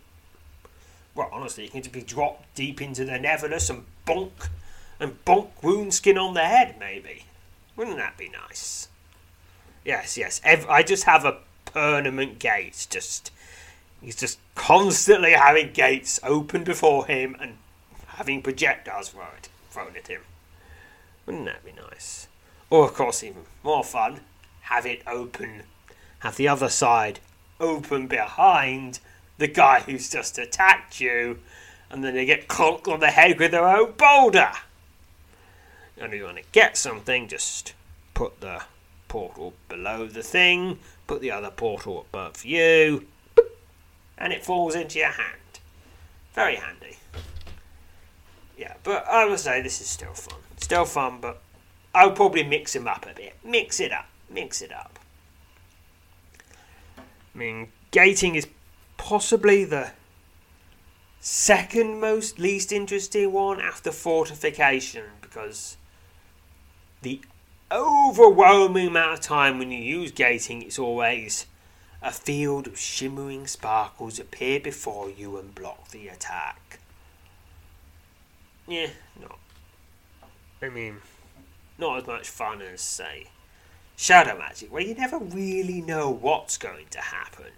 [1.14, 4.48] Well, honestly, you can just be dropped deep into the Neverless and bonk
[4.98, 7.24] and bonk wound skin on the head, maybe.
[7.76, 8.88] Wouldn't that be nice?
[9.84, 10.40] Yes, yes.
[10.44, 13.30] I just have a permanent gate just
[14.02, 17.58] He's just constantly having gates open before him and
[18.08, 19.10] having projectiles
[19.70, 20.22] thrown at him.
[21.24, 22.26] Wouldn't that be nice?
[22.68, 24.20] Or, of course, even more fun,
[24.62, 25.62] have it open,
[26.22, 27.18] have the other side
[27.58, 29.00] open behind
[29.38, 31.40] the guy who's just attacked you,
[31.90, 34.52] and then they get clonked on the head with their own boulder.
[35.96, 37.74] And if you want to get something, just
[38.14, 38.62] put the
[39.08, 43.06] portal below the thing, put the other portal above you,
[44.16, 45.60] and it falls into your hand.
[46.34, 46.98] Very handy.
[48.56, 50.38] Yeah, but I would say this is still fun.
[50.56, 51.42] Still fun, but
[51.92, 53.34] I'll probably mix them up a bit.
[53.44, 54.06] Mix it up.
[54.30, 55.00] Mix it up.
[57.34, 58.46] I mean, gating is
[58.96, 59.92] possibly the
[61.20, 65.76] second most least interesting one after fortification because
[67.02, 67.20] the
[67.70, 71.46] overwhelming amount of time when you use gating is always
[72.02, 76.80] a field of shimmering sparkles appear before you and block the attack.
[78.66, 79.38] Yeah, not.
[80.60, 80.98] I mean,
[81.78, 83.28] not as much fun as, say,
[83.96, 87.52] Shadow Magic, where you never really know what's going to happen.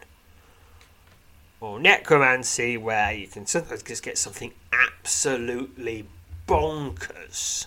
[1.61, 6.07] Or Necromancy, where you can sometimes just get something absolutely
[6.47, 7.67] bonkers.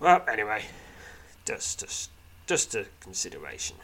[0.00, 0.64] Well, anyway,
[1.44, 2.10] just, just,
[2.46, 3.76] just a consideration.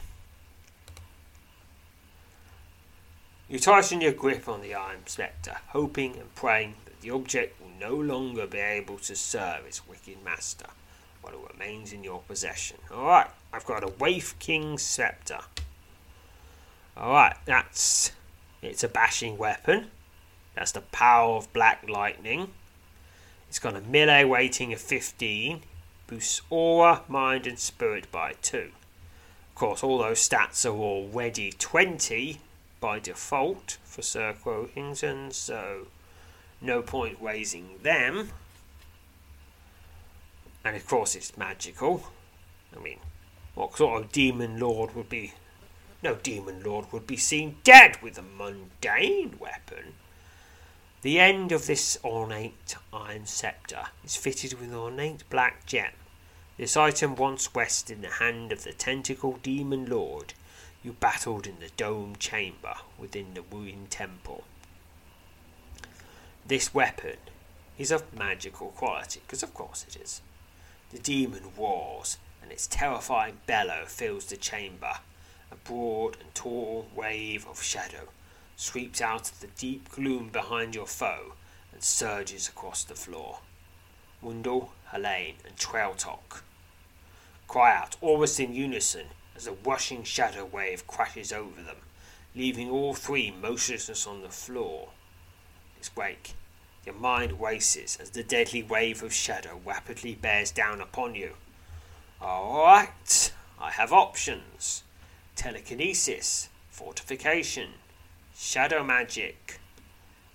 [3.47, 7.69] You tighten your grip on the iron scepter, hoping and praying that the object will
[7.79, 10.67] no longer be able to serve its wicked master
[11.21, 12.77] while it remains in your possession.
[12.91, 15.39] Alright, I've got a Wraith King scepter.
[16.97, 18.11] Alright, that's.
[18.61, 19.87] It's a bashing weapon.
[20.55, 22.49] That's the power of Black Lightning.
[23.49, 25.61] It's got a melee weighting of 15,
[26.07, 28.57] boosts aura, mind, and spirit by 2.
[29.49, 32.39] Of course, all those stats are already 20
[32.79, 35.87] by default for Sir Croakington, so
[36.61, 38.31] no point raising them.
[40.63, 42.03] And of course, it's magical.
[42.75, 42.99] I mean,
[43.55, 45.33] what sort of demon lord would be.
[46.03, 49.93] No demon lord would be seen dead with a mundane weapon.
[51.01, 55.91] The end of this ornate iron scepter is fitted with an ornate black gem.
[56.57, 60.33] This item once rested in the hand of the tentacle demon lord
[60.83, 64.43] you battled in the dome chamber within the ruined temple.
[66.45, 67.17] This weapon
[67.77, 70.21] is of magical quality, because of course it is.
[70.91, 74.99] The demon roars, and its terrifying bellow fills the chamber.
[75.51, 78.09] A broad and tall wave of shadow
[78.57, 81.33] sweeps out of the deep gloom behind your foe
[81.71, 83.39] and surges across the floor.
[84.21, 86.43] Wundle, Helene, and Trautok
[87.47, 91.77] cry out almost in unison as a rushing shadow wave crashes over them,
[92.35, 94.89] leaving all three motionless on the floor.
[95.77, 96.33] Its wake,
[96.85, 101.33] your mind races as the deadly wave of shadow rapidly bears down upon you.
[102.21, 104.83] Alright, I have options
[105.35, 107.69] telekinesis, fortification,
[108.35, 109.59] shadow magic,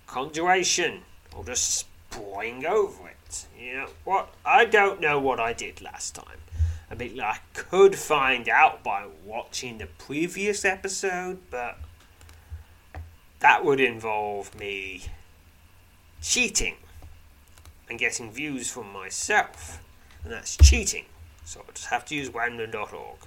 [0.05, 1.01] conjuration,
[1.35, 3.45] or just spraying over it.
[3.57, 4.33] You know what?
[4.45, 6.39] I don't know what I did last time.
[6.89, 11.77] I mean, I could find out by watching the previous episode, but
[13.39, 15.03] that would involve me
[16.21, 16.75] cheating
[17.89, 19.83] and getting views from myself,
[20.23, 21.05] and that's cheating.
[21.45, 23.26] So I just have to use random.org.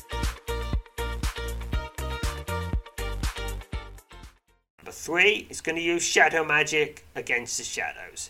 [5.01, 8.29] Three is going to use shadow magic against the shadows.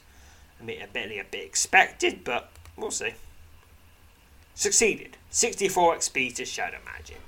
[0.57, 3.13] I mean, admittedly a bit expected, but we'll see.
[4.55, 5.17] Succeeded.
[5.31, 7.21] 64 XP to shadow magic.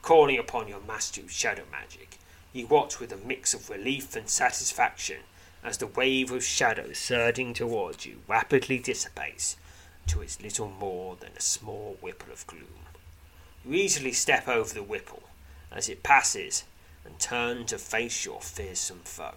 [0.00, 2.18] Calling upon your master of shadow magic,
[2.52, 5.22] you watch with a mix of relief and satisfaction
[5.64, 9.56] as the wave of shadow surging towards you rapidly dissipates
[10.06, 12.86] to it's little more than a small ripple of gloom.
[13.64, 15.24] You easily step over the ripple
[15.72, 16.62] as it passes
[17.04, 19.34] and turn to face your fearsome foe.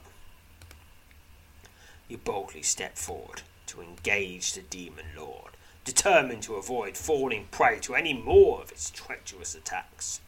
[2.07, 5.51] You boldly step forward to engage the demon lord,
[5.86, 10.20] determined to avoid falling prey to any more of its treacherous attacks.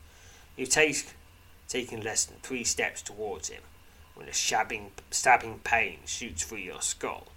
[0.55, 1.13] You take
[1.67, 3.63] taking less than three steps towards him
[4.15, 7.27] when a shabbing, stabbing pain shoots through your skull.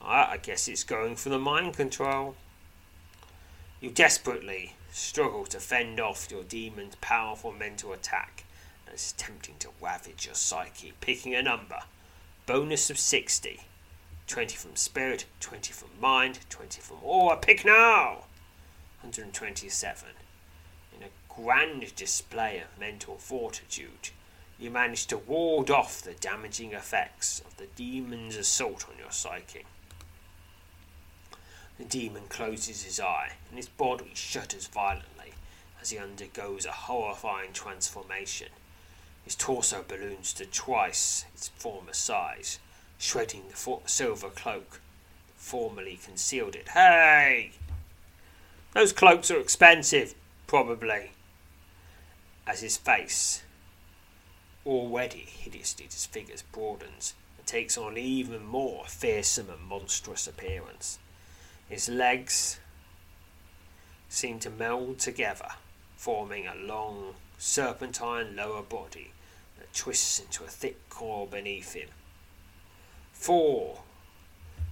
[0.00, 2.36] I, I guess it's going for the mind control.
[3.80, 8.44] You desperately struggle to fend off your demon's powerful mental attack
[8.92, 11.80] as attempting to ravage your psyche, picking a number.
[12.46, 13.60] Bonus of 60.
[14.26, 17.36] 20 from spirit, 20 from mind, 20 from oh, aura.
[17.36, 18.24] Pick now!
[19.00, 20.08] 127.
[20.96, 24.10] In a grand display of mental fortitude,
[24.58, 29.64] you manage to ward off the damaging effects of the demon's assault on your psyche.
[31.78, 35.32] The demon closes his eye, and his body shudders violently
[35.80, 38.48] as he undergoes a horrifying transformation.
[39.28, 42.58] His torso balloons to twice its former size,
[42.96, 44.80] shredding the fo- silver cloak
[45.26, 46.68] that formerly concealed it.
[46.70, 47.50] Hey!
[48.72, 50.14] Those cloaks are expensive,
[50.46, 51.10] probably.
[52.46, 53.42] As his face,
[54.64, 60.98] already hideously disfigured, broadens and takes on even more fearsome and monstrous appearance.
[61.68, 62.60] His legs
[64.08, 65.50] seem to meld together,
[65.98, 69.12] forming a long, serpentine lower body
[69.72, 71.88] twists into a thick core beneath him.
[73.12, 73.82] Four,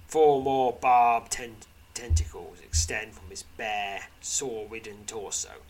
[0.07, 1.57] four more barbed ten-
[1.93, 5.61] tentacles extend from his bare, sore-ridden torso,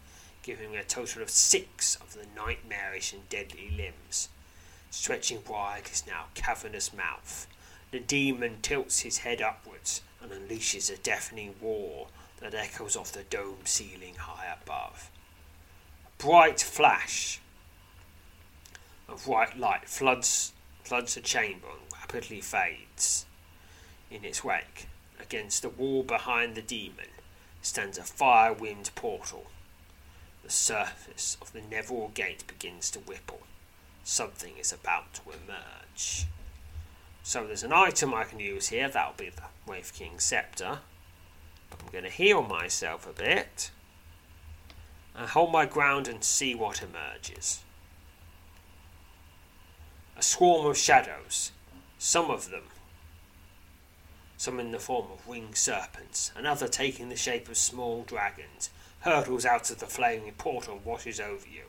[0.44, 4.30] giving him a total of six of the nightmarish and deadly limbs.
[4.90, 7.48] Stretching wide his now cavernous mouth,
[7.92, 12.08] the demon tilts his head upwards and unleashes a deafening roar
[12.40, 15.10] that echoes off the dome ceiling high above.
[16.06, 17.40] A bright flash
[19.08, 20.54] of white light floods
[20.84, 23.26] floods the chamber and rapidly fades.
[24.10, 24.88] In its wake,
[25.20, 27.10] against the wall behind the demon,
[27.62, 29.48] stands a fire-winged portal.
[30.44, 33.42] The surface of the Neville Gate begins to ripple.
[34.06, 36.26] Something is about to emerge.
[37.24, 38.88] So there's an item I can use here.
[38.88, 40.80] That'll be the Wraith King Scepter.
[41.74, 43.72] I'm going to heal myself a bit.
[45.14, 47.64] And hold my ground and see what emerges.
[50.18, 51.52] A swarm of shadows.
[52.00, 52.64] Some of them.
[54.36, 59.46] Some in the form of winged serpents, another taking the shape of small dragons, hurtles
[59.46, 61.66] out of the flaming portal washes over you.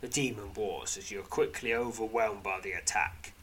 [0.00, 3.34] The demon wars as you are quickly overwhelmed by the attack.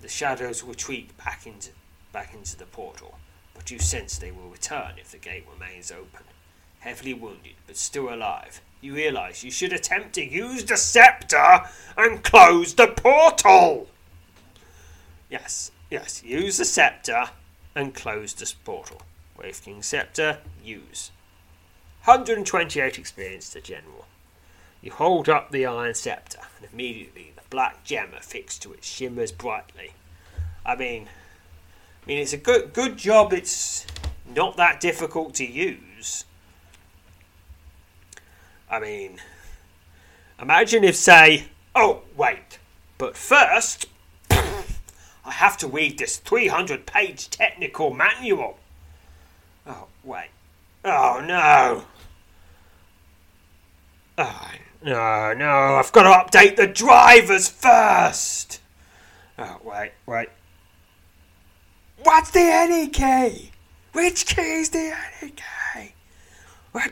[0.00, 1.72] The shadows retreat back into
[2.12, 3.18] back into the portal,
[3.52, 6.24] but you sense they will return if the gate remains open.
[6.80, 11.62] Heavily wounded, but still alive, you realize you should attempt to use the scepter
[11.96, 13.88] and close the portal.
[15.28, 17.30] Yes, yes, use the scepter
[17.74, 19.02] and close the portal.
[19.36, 21.10] Wraith King Scepter, use.
[22.04, 24.06] 128 experience to General.
[24.80, 29.32] You hold up the iron scepter, and immediately the black gem affixed to it shimmers
[29.32, 29.92] brightly.
[30.64, 31.08] I mean,
[32.02, 33.32] I mean, it's a good good job.
[33.32, 33.86] It's
[34.34, 35.87] not that difficult to use.
[38.70, 39.20] I mean,
[40.40, 42.58] imagine if, say, oh wait,
[42.98, 43.86] but first,
[44.30, 48.58] I have to read this 300-page technical manual.
[49.66, 50.30] Oh wait,
[50.84, 51.84] oh no.
[54.20, 54.50] Oh,
[54.82, 58.60] no, no, I've got to update the drivers first.
[59.38, 60.28] Oh, wait, wait.
[62.02, 63.52] What's the any key?
[63.92, 65.92] Which key is the key?
[66.72, 66.90] What?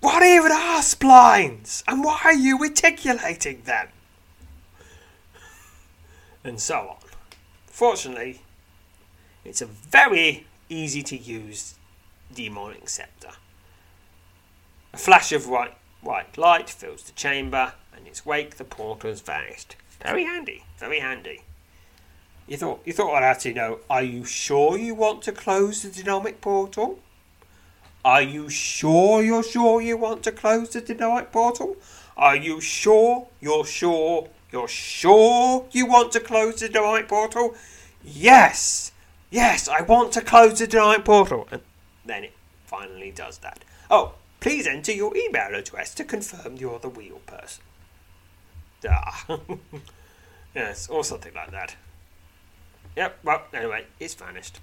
[0.00, 1.82] What even are splines?
[1.88, 3.88] And why are you reticulating them?
[6.44, 6.96] And so on.
[7.66, 8.42] Fortunately,
[9.44, 11.74] it's a very easy to use
[12.34, 13.30] demonic scepter.
[14.92, 19.10] A flash of white, white light fills the chamber, and in its wake the portal
[19.10, 19.76] has vanished.
[20.02, 21.42] Very handy, very handy.
[22.46, 25.82] You thought you thought I'd have to know, are you sure you want to close
[25.82, 27.00] the dynamic portal?
[28.08, 31.76] Are you sure you're sure you want to close the dynamic portal?
[32.16, 37.54] Are you sure you're sure you're sure you want to close the dynamic portal?
[38.02, 38.92] Yes!
[39.30, 41.48] Yes, I want to close the dynamic portal.
[41.52, 41.60] And
[42.06, 42.32] then it
[42.64, 43.62] finally does that.
[43.90, 47.62] Oh, Please enter your email address to confirm you're the real person.
[48.88, 49.38] Ah.
[50.54, 51.76] yes, or something like that.
[52.96, 54.60] Yep, well, anyway, it's vanished.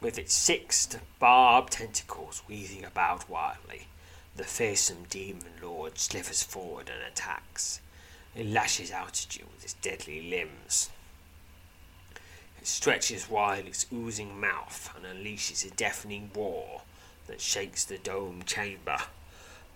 [0.00, 0.88] With its six
[1.18, 3.86] barbed tentacles weaving about wildly,
[4.34, 7.80] the fearsome demon lord slithers forward and attacks.
[8.34, 10.88] It lashes out at you with its deadly limbs.
[12.58, 16.82] It stretches wide its oozing mouth and unleashes a deafening roar
[17.26, 18.98] that shakes the dome chamber.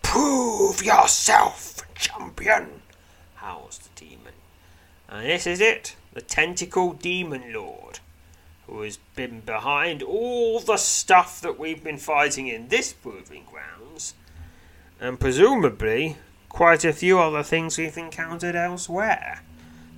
[0.01, 2.81] Prove yourself, champion!
[3.35, 4.33] howls the demon.
[5.07, 7.99] And this is it, the tentacle demon lord,
[8.67, 14.13] who has been behind all the stuff that we've been fighting in this proving grounds,
[14.99, 16.17] and presumably
[16.49, 19.41] quite a few other things we've encountered elsewhere.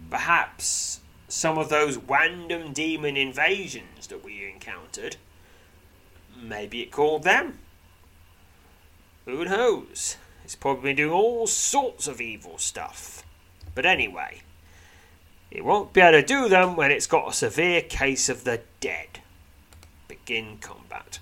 [0.10, 5.18] Perhaps some of those random demon invasions that we encountered
[6.42, 7.60] Maybe it called them.
[9.26, 10.18] Who knows?
[10.44, 13.24] It's probably doing all sorts of evil stuff.
[13.76, 14.42] But anyway,
[15.58, 18.62] it won't be able to do them when it's got a severe case of the
[18.80, 19.22] dead.
[20.08, 21.18] Begin combat.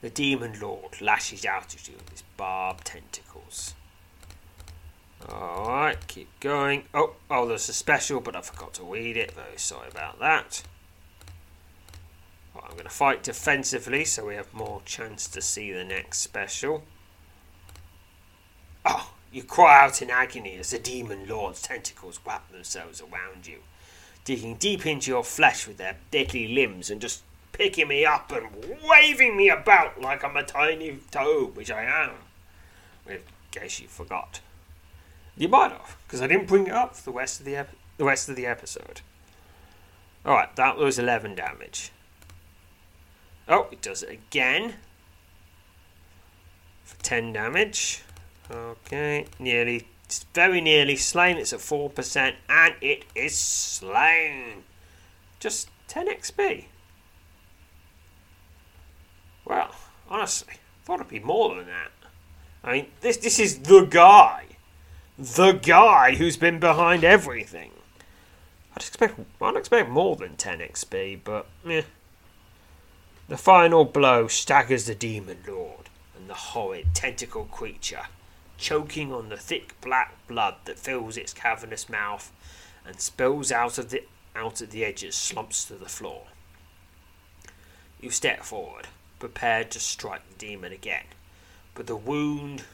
[0.00, 3.74] The demon lord lashes out at you with his barbed tentacles.
[5.28, 6.84] Alright, keep going.
[6.94, 9.32] Oh, oh, there's a special, but I forgot to read it.
[9.32, 10.62] Very sorry about that.
[12.54, 16.84] I'm going to fight defensively so we have more chance to see the next special.
[18.84, 23.58] Oh, you cry out in agony as the demon lord's tentacles wrap themselves around you,
[24.24, 27.22] digging deep into your flesh with their deadly limbs and just
[27.52, 28.48] picking me up and
[28.88, 32.12] waving me about like I'm a tiny toad, which I am.
[33.06, 33.20] In
[33.50, 34.40] case you forgot.
[35.36, 37.74] You might have, because I didn't bring it up for the rest of the, ep-
[37.96, 39.00] the rest of the episode.
[40.24, 41.90] Alright, that was 11 damage.
[43.48, 44.74] Oh, it does it again.
[46.84, 48.02] For 10 damage.
[48.52, 49.86] Okay, nearly,
[50.34, 51.38] very nearly slain.
[51.38, 54.64] It's at 4%, and it is slain.
[55.40, 56.66] Just 10 XP.
[59.44, 59.74] Well,
[60.08, 61.90] honestly, I thought it'd be more than that.
[62.64, 64.44] I mean, this this is the guy,
[65.18, 67.72] the guy who's been behind everything.
[68.74, 71.82] I'd expect I'd expect more than 10 XP, but yeah.
[73.28, 78.06] The final blow staggers the demon lord and the horrid tentacle creature,
[78.58, 82.32] choking on the thick black blood that fills its cavernous mouth
[82.86, 86.24] and spills out of the out at the edges, slumps to the floor.
[88.00, 88.88] You step forward,
[89.18, 91.04] prepared to strike the demon again,
[91.74, 92.64] but the wound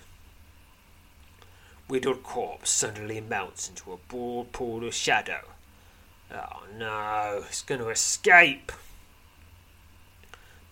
[1.88, 5.40] withered corpse suddenly melts into a broad pool of shadow.
[6.32, 8.70] Oh no, it's going to escape.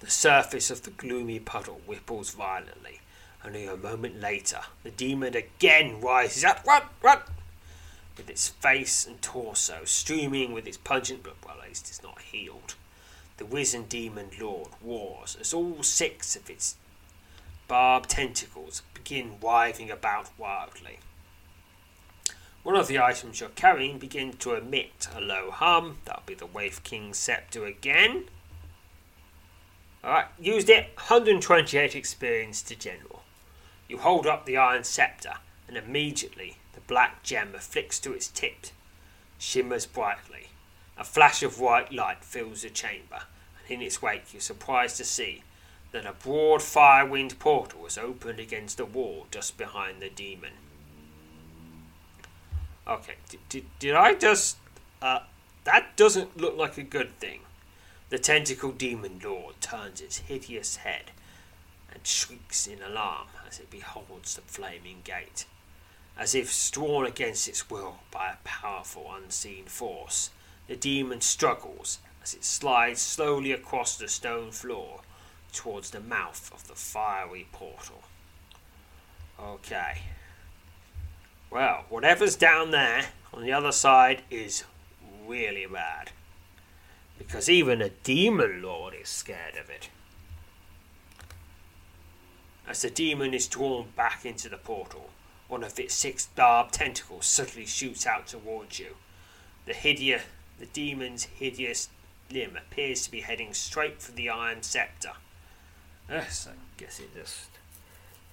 [0.01, 3.01] The surface of the gloomy puddle ripples violently.
[3.47, 6.67] Only a moment later, the demon again rises up.
[6.67, 6.83] Run!
[7.01, 7.21] Run!
[8.17, 11.37] with its face and torso streaming with its pungent blood.
[11.45, 12.75] Well, at least it's not healed.
[13.37, 16.77] The wizened demon lord wars as all six of its
[17.69, 20.99] barbed tentacles begin writhing about wildly.
[22.63, 25.99] One of the items you're carrying begins to emit a low hum.
[26.05, 28.25] That'll be the Wraith King's scepter again.
[30.03, 33.16] Alright, used it, 128 experience to general.
[33.89, 35.35] You hold up the iron scepter,
[35.69, 38.67] and immediately the black gem afflicts to its tip,
[39.39, 40.49] shimmers brightly.
[40.97, 43.23] A flash of white light fills the chamber,
[43.59, 45.43] and in its wake you're surprised to see
[45.93, 50.53] that a broad fire winged portal has opened against the wall just behind the demon.
[52.89, 54.57] Okay, did, did, did I just.
[55.01, 55.21] Uh,
[55.65, 57.41] that doesn't look like a good thing.
[58.09, 61.11] The tentacle demon lord turns its hideous head
[61.93, 65.47] and shrieks in alarm as it beholds the flaming gate.
[66.19, 70.31] As if drawn against its will by a powerful unseen force,
[70.67, 75.01] the demon struggles as it slides slowly across the stone floor
[75.53, 78.03] towards the mouth of the fiery portal.
[79.41, 80.03] Okay.
[81.51, 84.65] Well, whatever's down there on the other side is
[85.27, 86.11] really bad.
[87.19, 89.89] Because even a demon lord is scared of it.
[92.67, 95.11] As the demon is drawn back into the portal,
[95.49, 98.97] one of its six barbed tentacles suddenly shoots out towards you.
[99.67, 100.23] The hideous,
[100.59, 101.89] the demon's hideous
[102.31, 105.13] limb appears to be heading straight for the iron scepter.
[106.09, 107.51] Yes, I guess it just.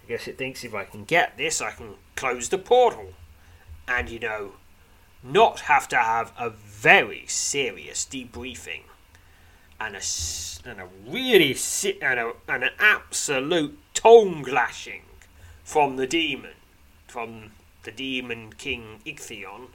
[0.03, 3.13] I guess it thinks if I can get this, I can close the portal.
[3.87, 4.53] And, you know,
[5.21, 8.83] not have to have a very serious debriefing
[9.79, 10.01] and a,
[10.69, 11.55] and a really
[12.01, 15.03] and, a, and an absolute tongue lashing
[15.63, 16.53] from the demon,
[17.07, 17.51] from
[17.83, 19.67] the demon king Ichthion,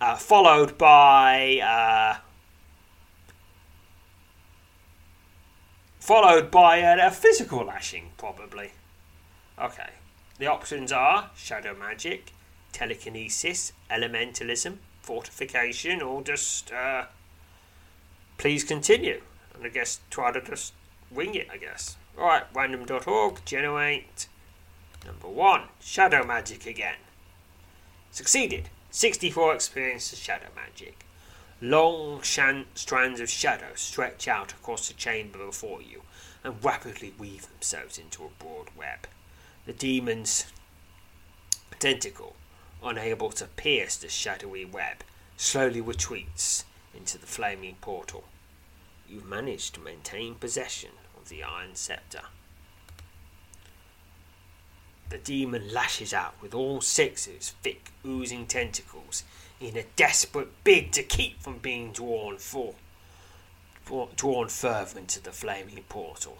[0.00, 2.20] uh, followed by uh,
[5.98, 8.72] followed by a, a physical lashing, probably.
[9.58, 9.90] Okay,
[10.38, 12.32] the options are shadow magic,
[12.72, 17.04] telekinesis, elementalism, fortification, or just uh,
[18.40, 19.20] please continue.
[19.54, 20.72] And I guess try to just
[21.10, 21.98] wing it, I guess.
[22.18, 24.28] Alright, random.org, generate.
[25.04, 26.96] Number one, shadow magic again.
[28.10, 28.70] Succeeded.
[28.90, 31.04] 64 experience of shadow magic.
[31.60, 36.00] Long shan- strands of shadow stretch out across the chamber before you
[36.42, 39.06] and rapidly weave themselves into a broad web.
[39.66, 40.46] The demon's
[41.78, 42.36] tentacle,
[42.82, 45.04] unable to pierce the shadowy web,
[45.36, 46.64] slowly retreats
[46.94, 48.24] into the flaming portal.
[49.10, 50.90] You've managed to maintain possession
[51.20, 52.22] of the iron scepter.
[55.08, 59.24] The demon lashes out with all six of its thick, oozing tentacles
[59.60, 62.76] in a desperate bid to keep from being drawn for,
[64.14, 66.38] drawn further into the flaming portal.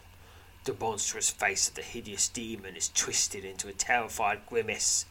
[0.62, 5.06] The monstrous face of the hideous demon is twisted into a terrified grimace,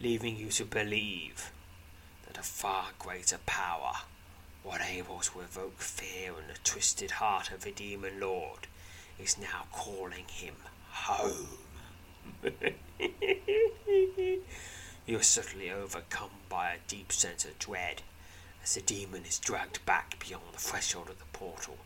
[0.00, 1.50] leaving you to believe
[2.28, 4.02] that a far greater power,
[4.62, 8.66] what able to evoke fear in the twisted heart of the demon lord,
[9.18, 10.54] is now calling him
[10.90, 11.48] home.
[15.06, 18.02] you are suddenly overcome by a deep sense of dread
[18.62, 21.78] as the demon is dragged back beyond the threshold of the portal.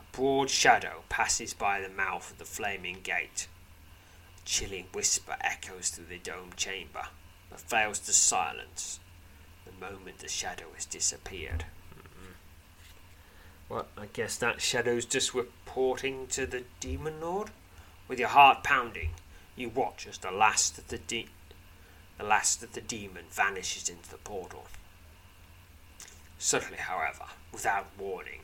[0.00, 3.46] A broad shadow passes by the mouth of the flaming gate.
[4.38, 7.06] A chilling whisper echoes through the domed chamber,
[7.50, 8.98] but fails to silence
[9.64, 11.64] the moment the shadow has disappeared.
[13.68, 17.50] Well, I guess that shadow's just reporting to the demon lord.
[18.06, 19.10] With your heart pounding,
[19.56, 21.28] you watch as the last of the de-
[22.18, 24.66] the last of the demon vanishes into the portal.
[26.38, 28.42] Suddenly, however, without warning,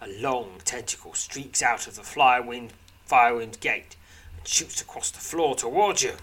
[0.00, 2.70] a long tentacle streaks out of the firewind,
[3.08, 3.96] firewind gate
[4.36, 6.14] and shoots across the floor towards you.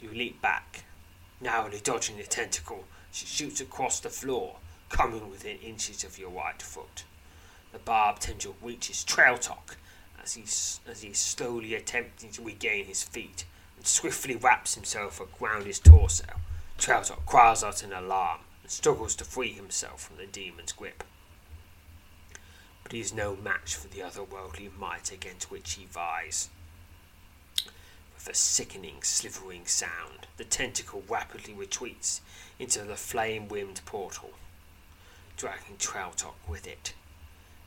[0.00, 0.84] You leap back,
[1.40, 2.84] narrowly dodging the tentacle.
[3.10, 4.56] She shoots across the floor,
[4.88, 7.04] coming within inches of your right foot.
[7.72, 9.76] The barbed tendril reaches Trautok
[10.22, 13.44] as he, as he is slowly attempting to regain his feet
[13.76, 16.24] and swiftly wraps himself around his torso.
[16.78, 21.04] Trautok cries out in alarm and struggles to free himself from the demon's grip.
[22.82, 26.50] But he is no match for the otherworldly might against which he vies.
[28.14, 32.20] With a sickening, slithering sound, the tentacle rapidly retreats
[32.58, 34.32] into the flame rimmed portal,
[35.36, 36.94] dragging Trautok with it.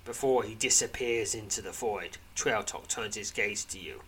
[0.06, 4.02] Before he disappears into the void, Trautok turns his gaze to you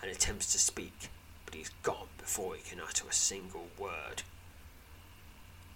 [0.00, 1.08] and attempts to speak,
[1.44, 4.22] but he's gone before he can utter a single word.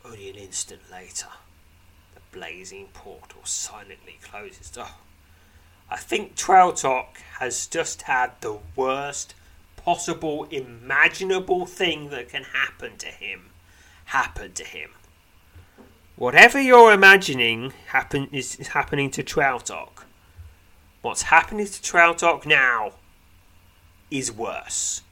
[0.04, 1.28] Only an instant later,
[2.14, 4.72] the blazing portal silently closes.
[4.76, 4.96] Oh,
[5.88, 9.34] I think Trautok has just had the worst
[9.76, 13.50] possible imaginable thing that can happen to him
[14.06, 14.90] happen to him.
[16.16, 20.04] Whatever you're imagining happen is, happening to Trautok.
[21.02, 22.92] What's happening to Trautok now
[24.10, 25.02] is worse.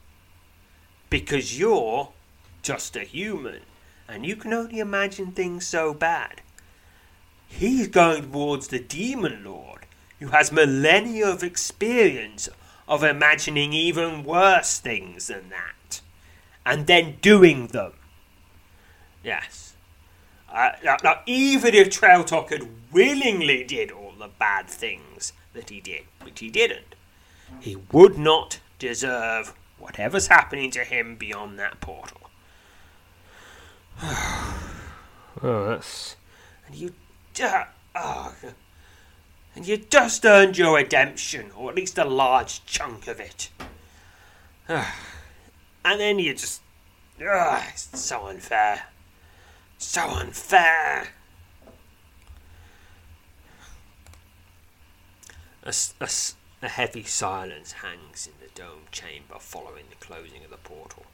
[1.11, 2.09] Because you're
[2.63, 3.61] just a human
[4.09, 6.41] and you can only imagine things so bad.
[7.47, 9.85] He's going towards the Demon Lord,
[10.21, 12.49] who has millennia of experience
[12.89, 16.01] of imagining even worse things than that,
[16.65, 17.93] and then doing them.
[19.23, 19.64] Yes.
[20.55, 25.81] Uh, now, now, even if Trautok had willingly did all the bad things that he
[25.81, 26.95] did, which he didn't,
[27.59, 32.31] he would not deserve whatever's happening to him beyond that portal.
[34.03, 34.55] oh,
[35.43, 36.15] that's.
[36.69, 36.95] And you.
[37.43, 37.65] Uh,
[37.97, 38.35] oh,
[39.57, 43.51] and you just earned your redemption, or at least a large chunk of it.
[44.69, 44.87] and
[45.85, 46.61] then you just.
[47.21, 48.85] Ugh, it's so unfair.
[49.87, 51.09] So unfair.
[55.63, 56.09] A, a,
[56.63, 61.05] a heavy silence hangs in the dome chamber following the closing of the portal.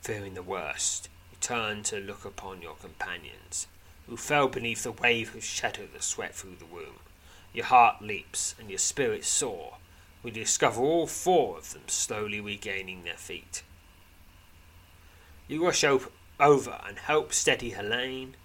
[0.00, 3.66] Fearing the worst, you turn to look upon your companions,
[4.06, 7.00] who fell beneath the wave of shadow that swept through the womb.
[7.52, 9.74] Your heart leaps and your spirit soar
[10.24, 13.62] you discover all four of them slowly regaining their feet.
[15.48, 18.36] You rush op- over and help steady Helene,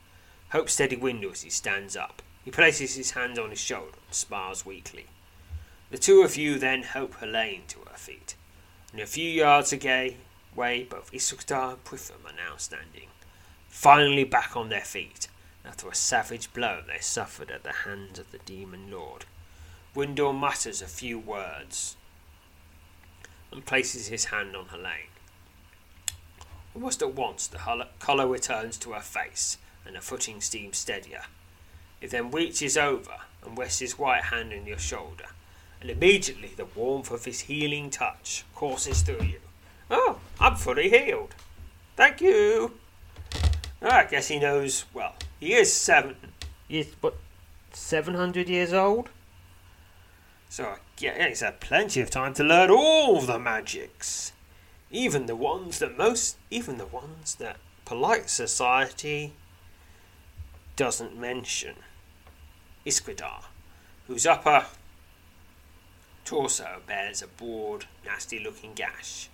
[0.50, 2.22] help steady Wendell as he stands up.
[2.44, 5.08] He places his hand on his shoulder and smiles weakly.
[5.92, 8.36] The two of you then help Helene to her feet,
[8.92, 10.18] and a few yards away,
[10.56, 13.10] both Iskritar and Pritham are now standing,
[13.68, 15.28] finally back on their feet
[15.66, 19.26] after a savage blow they suffered at the hands of the demon lord.
[19.96, 21.98] Windor mutters a few words
[23.52, 25.11] and places his hand on Helene.
[26.74, 31.24] Almost at once the colour returns to her face and her footing seems steadier.
[32.00, 35.26] He then reaches over and rests his right hand on your shoulder,
[35.80, 39.40] and immediately the warmth of his healing touch courses through you.
[39.90, 41.36] Oh, I'm fully healed.
[41.96, 42.74] Thank you.
[43.82, 46.16] Oh, I guess he knows, well, he is seven.
[46.68, 47.16] He's what,
[47.74, 49.10] seven hundred years old.
[50.50, 54.32] So yeah, he's had plenty of time to learn all the magics,
[54.92, 59.34] even the ones that most, even the ones that polite society
[60.76, 61.76] doesn't mention.
[62.86, 63.46] Iskritar,
[64.08, 64.66] whose upper
[66.26, 69.30] torso bears a broad, nasty-looking gash,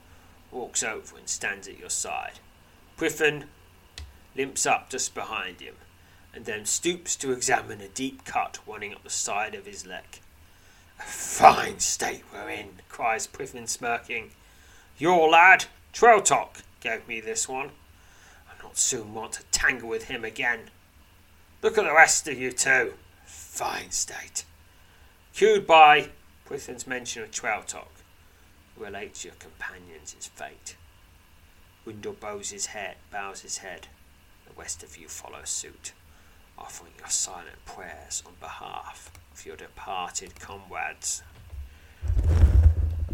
[0.51, 2.39] walks over and stands at your side.
[2.97, 3.43] Prithim
[4.35, 5.75] limps up just behind him
[6.33, 10.21] and then stoops to examine a deep cut running up the side of his leg.
[10.99, 14.31] A fine state we're in, cries Prithim, smirking.
[14.97, 17.69] Your lad, Trautok, gave me this one.
[18.49, 20.71] I'll not soon want to tangle with him again.
[21.61, 22.93] Look at the rest of you two.
[23.25, 24.43] Fine state.
[25.33, 26.09] Cued by
[26.45, 27.89] Prithim's mention of Trautok,
[28.75, 30.75] who relates your companion's his fate.
[31.85, 33.87] Windle bows his head, bows his head.
[34.47, 35.93] The rest of you follow suit
[36.57, 41.21] offering your silent prayers on behalf of your departed comrades.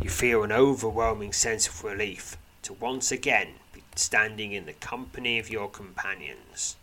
[0.03, 5.39] You feel an overwhelming sense of relief to once again be standing in the company
[5.39, 6.75] of your companions,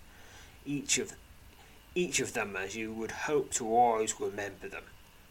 [0.65, 1.13] each of
[1.95, 4.85] each of them as you would hope to always remember them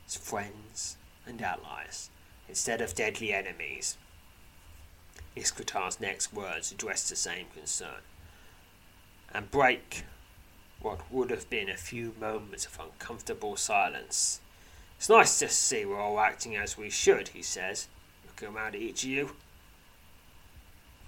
[0.05, 2.11] as friends and allies
[2.47, 3.97] instead of deadly enemies.
[5.35, 8.03] Iskritar's next words address the same concern
[9.33, 10.03] and break
[10.79, 14.41] what would have been a few moments of uncomfortable silence.
[14.99, 17.87] It's nice to see we're all acting as we should, he says,
[18.27, 19.31] looking around at each of you.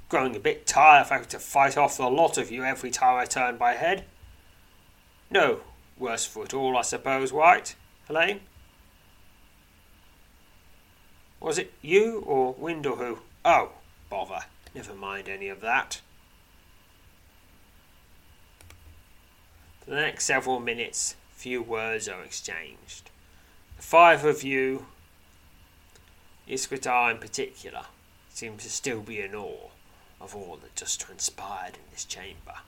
[0.08, 3.20] Growing a bit tired of having to fight off the lot of you every time
[3.20, 4.06] I turn my head.
[5.30, 5.60] No
[6.00, 7.76] worse for it all, I suppose, White,
[8.08, 8.40] Helene?
[11.42, 13.20] Was it you or Windle who?
[13.44, 13.72] Oh,
[14.10, 14.46] bother.
[14.74, 16.00] Never mind any of that.
[19.82, 23.11] For the next several minutes, few words are exchanged.
[23.82, 24.86] Five of you,
[26.48, 27.88] Iskritar in particular,
[28.30, 29.72] seem to still be in awe
[30.22, 32.60] of all that just transpired in this chamber,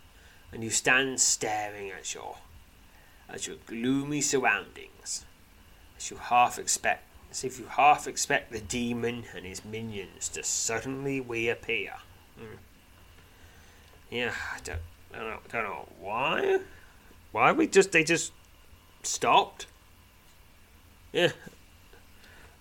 [0.51, 2.37] and you stand staring at your
[3.29, 5.23] at your gloomy surroundings,
[5.97, 10.43] as you half expect as if you half expect the demon and his minions to
[10.43, 11.93] suddenly reappear.
[12.39, 12.57] Mm.
[14.09, 14.81] Yeah, I don't
[15.13, 16.59] I don't know, don't know why.
[17.31, 18.33] Why we just they just
[19.03, 19.67] stopped?
[21.13, 21.31] Yeah.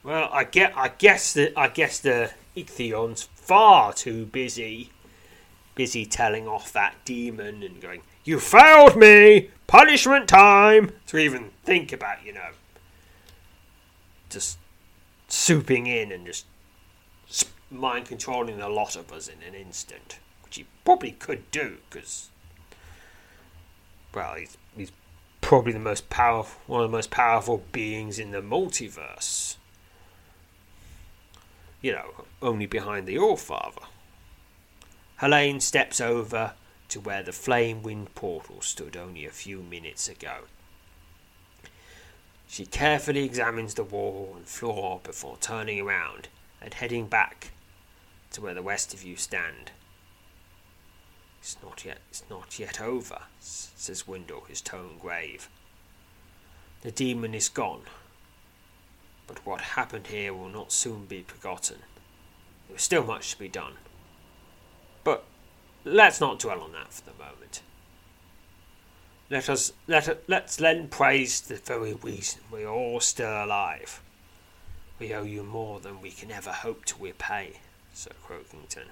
[0.04, 0.76] Well, I get.
[0.76, 1.54] I guess that.
[1.56, 4.90] I guess the Ichthion's far too busy,
[5.74, 9.50] busy telling off that demon and going, "You failed me!
[9.66, 12.50] Punishment time!" To even think about, you know,
[14.28, 14.58] just
[15.28, 16.46] swooping in and just
[17.70, 22.28] mind controlling a lot of us in an instant, which he probably could do because,
[24.12, 24.58] well, he's
[25.52, 29.56] probably the most powerful, one of the most powerful beings in the multiverse.
[31.82, 33.82] You know, only behind the All-Father.
[35.16, 36.54] Helene steps over
[36.88, 40.44] to where the flame wind portal stood only a few minutes ago.
[42.48, 46.28] She carefully examines the wall and floor before turning around
[46.62, 47.50] and heading back
[48.30, 49.70] to where the rest of you stand.
[51.42, 55.48] It's not yet it's not yet over, says Windle, his tone grave.
[56.82, 57.82] The demon is gone.
[59.26, 61.78] But what happened here will not soon be forgotten.
[62.68, 63.72] There is still much to be done.
[65.02, 65.24] But
[65.84, 67.62] let's not dwell on that for the moment.
[69.28, 74.00] Let us let let's lend praise to the very reason we are all still alive.
[75.00, 77.54] We owe you more than we can ever hope to repay,
[77.92, 78.90] Sir Croakington.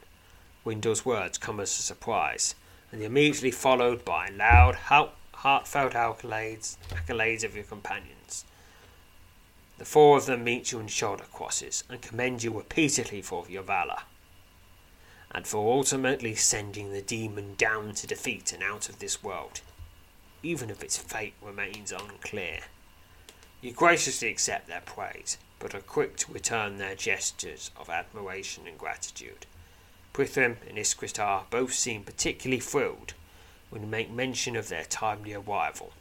[0.64, 2.54] Windle's words come as a surprise,
[2.92, 8.44] and are immediately followed by loud, heartfelt accolades, accolades of your companions.
[9.78, 13.62] The four of them meet you in shoulder crosses and commend you repeatedly for your
[13.62, 14.00] valour,
[15.30, 19.62] and for ultimately sending the demon down to defeat and out of this world,
[20.42, 22.60] even if its fate remains unclear.
[23.62, 28.76] You graciously accept their praise, but are quick to return their gestures of admiration and
[28.76, 29.46] gratitude.
[30.12, 33.14] Prithim and Iskritar both seem particularly thrilled
[33.70, 35.92] when you make mention of their timely arrival,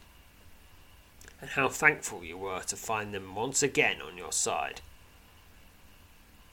[1.39, 4.81] and how thankful you were to find them once again on your side.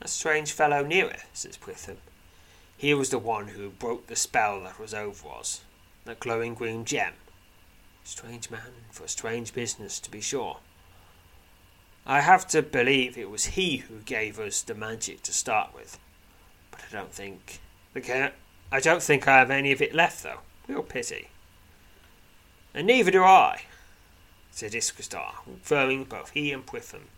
[0.00, 1.96] A strange fellow neareth, says Prithim.
[2.76, 5.62] He was the one who broke the spell that was over us,
[6.04, 7.14] that glowing green gem.
[8.04, 10.59] Strange man for a strange business, to be sure.
[12.04, 15.98] I have to believe it was he who gave us the magic to start with.
[16.77, 17.61] But I don't think.
[17.97, 18.31] Okay,
[18.70, 20.41] I don't think I have any of it left, though.
[20.68, 21.29] Real pity.
[22.74, 23.62] And neither do I,
[24.51, 27.09] said Iskritar, confirming both he and Prithim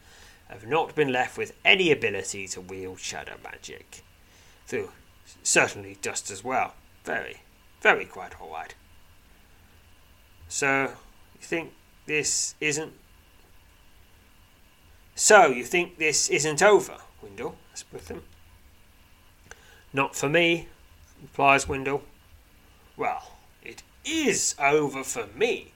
[0.49, 4.03] have not been left with any ability to wield shadow magic.
[4.69, 4.91] Though
[5.43, 6.75] certainly just as well.
[7.05, 7.39] Very,
[7.81, 8.75] very quite alright.
[10.49, 10.93] So,
[11.35, 11.73] you think
[12.07, 12.93] this isn't.
[15.15, 17.57] So, you think this isn't over, Windle?
[17.73, 18.23] asked Prithim.
[19.99, 20.69] Not for me,
[21.21, 22.05] replies Windle.
[22.97, 23.33] Well,
[23.65, 25.73] it is over for me,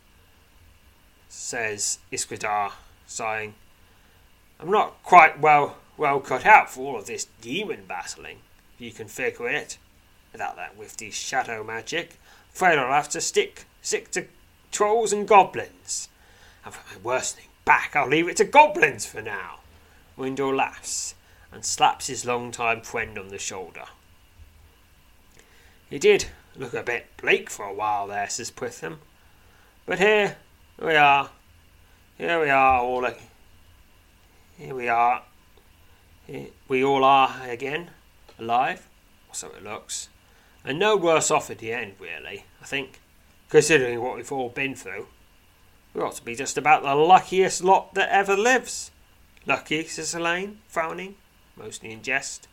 [1.28, 2.70] says Iskritar,
[3.04, 3.54] sighing.
[4.60, 8.38] I'm not quite well well cut out for all of this demon battling,
[8.76, 9.76] if you can figure it.
[10.30, 12.20] Without that wifty shadow magic,
[12.54, 14.26] afraid I'll have to stick stick to
[14.70, 16.08] trolls and goblins.
[16.64, 19.62] And for my worsening back, I'll leave it to goblins for now.
[20.16, 21.16] Windle laughs
[21.50, 23.86] and slaps his long-time friend on the shoulder.
[25.92, 26.24] He did
[26.56, 28.96] look a bit bleak for a while there, says Prithim.
[29.84, 30.38] But here
[30.80, 31.28] we are.
[32.16, 33.06] Here we are, all.
[34.56, 35.22] Here we are.
[36.66, 37.90] We all are again,
[38.38, 38.88] alive,
[39.28, 40.08] or so it looks.
[40.64, 43.02] And no worse off at the end, really, I think,
[43.50, 45.08] considering what we've all been through.
[45.92, 48.92] We ought to be just about the luckiest lot that ever lives.
[49.44, 51.16] Lucky, says Helene, frowning,
[51.54, 52.48] mostly in jest.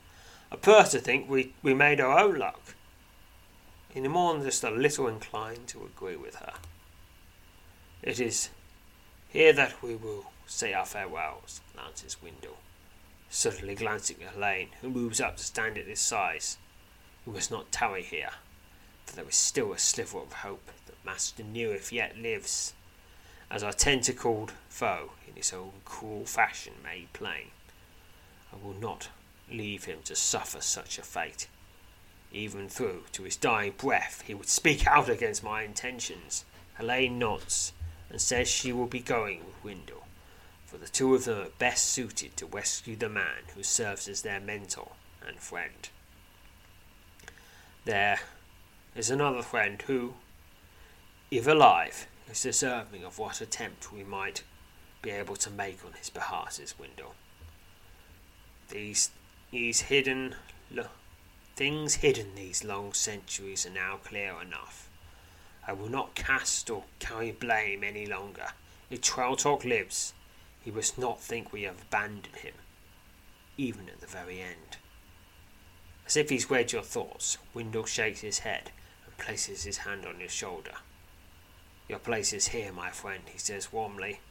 [0.52, 2.76] I prefer to think we, we made our own luck
[3.96, 6.54] in the morning just a little inclined to agree with her.
[8.04, 8.50] It is
[9.30, 12.58] here that we will say our farewells, answers Windle,
[13.30, 16.44] suddenly glancing at Helene, who moves up to stand at his side.
[17.26, 18.32] We must not tarry here,
[19.06, 22.74] for there is still a sliver of hope that Master Neareth yet lives,
[23.50, 27.50] as our tentacled foe, in his own cruel fashion, made plain.
[28.54, 29.10] I will not
[29.52, 31.48] leave him to suffer such a fate
[32.32, 36.46] even through to his dying breath, he would speak out against my intentions.
[36.78, 37.74] Helene nods
[38.10, 40.06] and says she will be going with Windle,
[40.66, 44.22] for the two of them are best suited to rescue the man who serves as
[44.22, 44.92] their mentor
[45.28, 45.90] and friend.
[47.86, 48.20] There
[48.96, 50.14] is another friend who,
[51.32, 54.44] if alive, is deserving of what attempt we might
[55.02, 57.16] be able to make on his behalf, says Windle.
[58.70, 59.12] These,
[59.52, 60.36] these hidden
[61.60, 64.88] Things hidden these long centuries are now clear enough.
[65.68, 68.51] I will not cast or carry blame any longer.
[68.89, 70.14] If Trelltalk lives,
[70.62, 72.53] he must not think we have abandoned him,
[73.57, 74.78] even at the very end.
[76.07, 78.72] As if he's read your thoughts, Windle shakes his head
[79.05, 80.76] and places his hand on your shoulder.
[81.89, 84.22] Your place is here, my friend, he says warmly.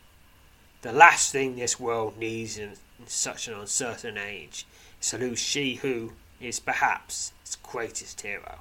[0.80, 4.66] The last thing this world needs in such an uncertain age
[4.98, 8.60] is to lose she who is perhaps its greatest hero.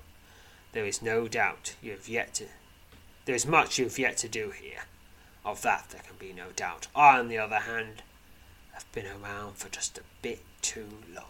[0.73, 2.45] There is no doubt you have yet to.
[3.25, 4.85] There is much you have yet to do here.
[5.45, 6.87] Of that there can be no doubt.
[6.95, 8.03] I, on the other hand,
[8.73, 11.25] have been around for just a bit too long.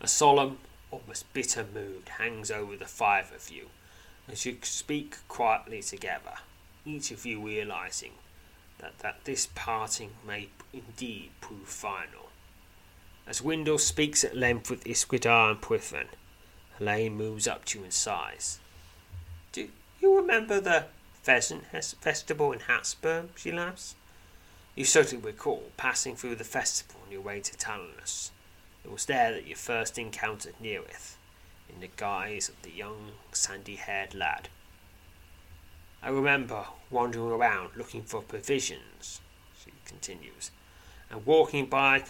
[0.00, 0.58] A solemn,
[0.90, 3.68] almost bitter mood hangs over the five of you
[4.30, 6.38] as you speak quietly together,
[6.84, 8.12] each of you realizing
[8.78, 12.29] that, that this parting may indeed prove final.
[13.30, 16.08] As Windle speaks at length with Iskritar and Prithim,
[16.78, 18.58] Helene moves up to you and sighs.
[19.52, 19.68] Do
[20.00, 20.86] you remember the
[21.22, 23.28] pheasant festival in Habsburg?
[23.36, 23.94] she laughs.
[24.74, 28.30] You certainly recall passing through the festival on your way to Talanos.
[28.84, 31.16] It was there that you first encountered Nearith,
[31.72, 34.48] in the guise of the young sandy haired lad.
[36.02, 39.20] I remember wandering around looking for provisions,
[39.64, 40.50] she continues,
[41.08, 42.00] and walking by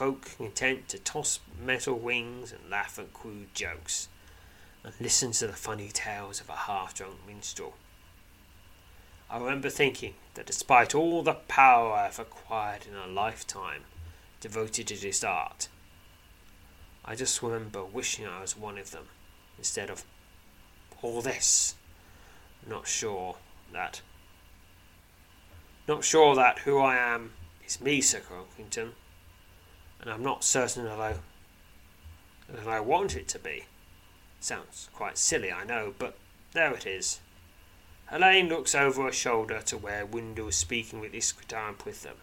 [0.00, 4.08] folk content to toss metal wings and laugh at crude jokes,
[4.82, 7.74] and listen to the funny tales of a half drunk minstrel.
[9.28, 13.82] I remember thinking that despite all the power I have acquired in a lifetime
[14.40, 15.68] devoted to this art,
[17.04, 19.08] I just remember wishing I was one of them
[19.58, 20.04] instead of
[21.02, 21.74] all this.
[22.66, 23.36] Not sure
[23.70, 24.00] that.
[25.86, 27.32] Not sure that who I am
[27.66, 28.92] is me, Sir Croakington,
[30.00, 31.14] and I'm not certain that I
[32.48, 33.64] that I want it to be.
[34.40, 36.16] Sounds quite silly, I know, but
[36.52, 37.20] there it is.
[38.06, 42.16] Helene looks over her shoulder to where Windle is speaking with Iskritar and Prithim.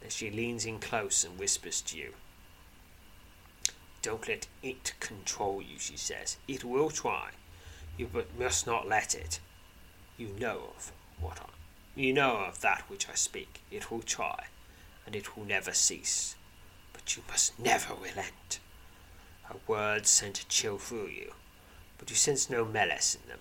[0.00, 2.12] Then she leans in close and whispers to you.
[4.02, 6.36] Don't let it control you, she says.
[6.46, 7.30] It will try.
[7.96, 9.40] You but must not let it.
[10.16, 11.46] You know of what I
[11.96, 13.62] you know of that which I speak.
[13.70, 14.48] It will try,
[15.06, 16.36] and it will never cease.
[17.06, 18.58] But you must never relent.
[19.44, 21.34] Her words sent a chill through you,
[21.98, 23.38] but you sense no malice in them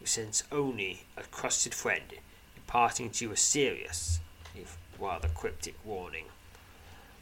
[0.00, 2.12] You sense only a trusted friend,
[2.54, 4.20] imparting to you a serious,
[4.54, 6.26] if rather cryptic warning.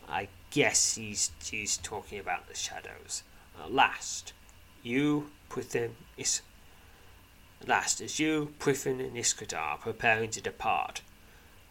[0.09, 3.23] I guess he's, he's talking about the shadows.
[3.63, 4.33] At last,
[4.83, 6.43] you, Prithim, is
[7.61, 11.03] at last, as you, Prithim, and Iskritar are preparing to depart,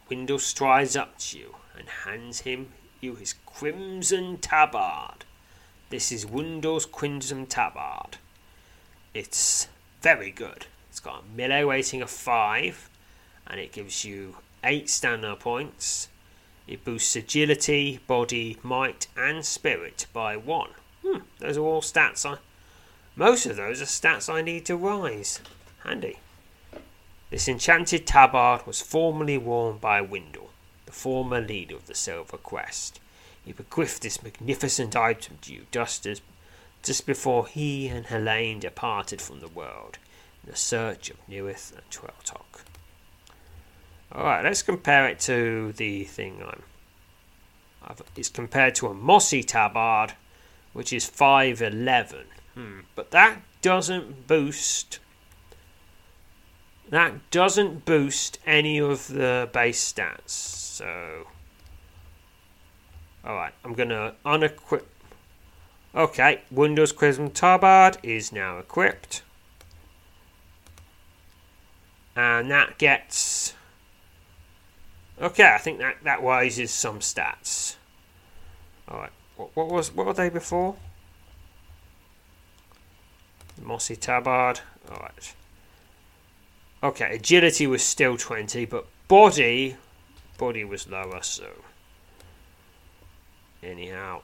[0.08, 2.72] Windle strides up to you and hands him
[3.02, 5.26] you his crimson tabard.
[5.89, 8.18] This is Windle's crimson tabard.
[9.14, 9.68] It's
[10.02, 10.68] very good.
[10.89, 12.89] It's got a melee rating of 5
[13.47, 16.08] and it gives you 8 stamina points.
[16.68, 20.70] It boosts agility, body, might, and spirit by 1.
[21.04, 22.38] Hmm, those are all stats I.
[23.16, 25.41] Most of those are stats I need to rise.
[25.84, 26.20] Handy.
[27.32, 30.51] This enchanted tabard was formerly worn by Windle,
[30.92, 32.99] the former leader of the Silver Crest.
[33.45, 36.22] He bequeathed this magnificent item to you just as
[36.84, 39.99] just before he and Helene departed from the world
[40.44, 42.64] in the search of Nearith and Trelltalk.
[44.14, 46.64] Alright, let's compare it to the thing I'm.
[47.84, 50.14] I've, it's compared to a mossy tabard,
[50.74, 52.26] which is 511.
[52.56, 54.99] Hmm, but that doesn't boost.
[56.90, 60.61] That doesn't boost any of the base stats.
[60.72, 61.27] So.
[63.26, 64.84] Alright, I'm gonna unequip.
[65.93, 69.22] Okay, Windle's Crimson Tabard is now equipped
[72.15, 73.53] and that gets
[75.22, 75.53] okay.
[75.53, 77.76] I think that that rises some stats.
[78.88, 80.76] All right, what, what was what were they before?
[83.61, 84.61] Mossy Tabard.
[84.89, 85.35] All right.
[86.84, 89.77] Okay, agility was still twenty, but body,
[90.41, 91.22] body was lower.
[91.22, 91.45] So
[93.61, 94.23] anyhow,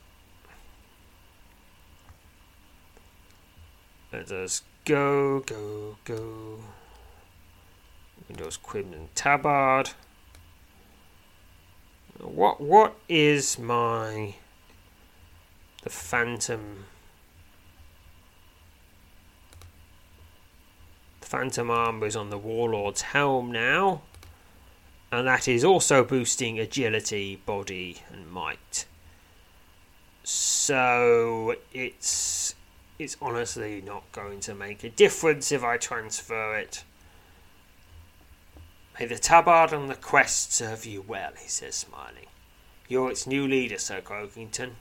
[4.12, 6.58] let us go, go, go.
[8.28, 9.92] Windle's Crimson Tabard.
[12.20, 14.34] What what is my
[15.84, 16.86] the Phantom
[21.22, 24.02] the Phantom armor is on the Warlord's helm now.
[25.12, 28.86] And that is also boosting agility, body, and might.
[30.24, 32.56] So it's
[33.00, 36.84] it's honestly not going to make a difference if I transfer it.
[39.00, 42.26] May the tabard and the quest serve you well, he says, smiling.
[42.88, 44.72] You're its new leader, Sir Croakington,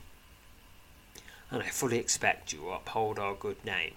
[1.51, 3.93] and I fully expect you will uphold our good name,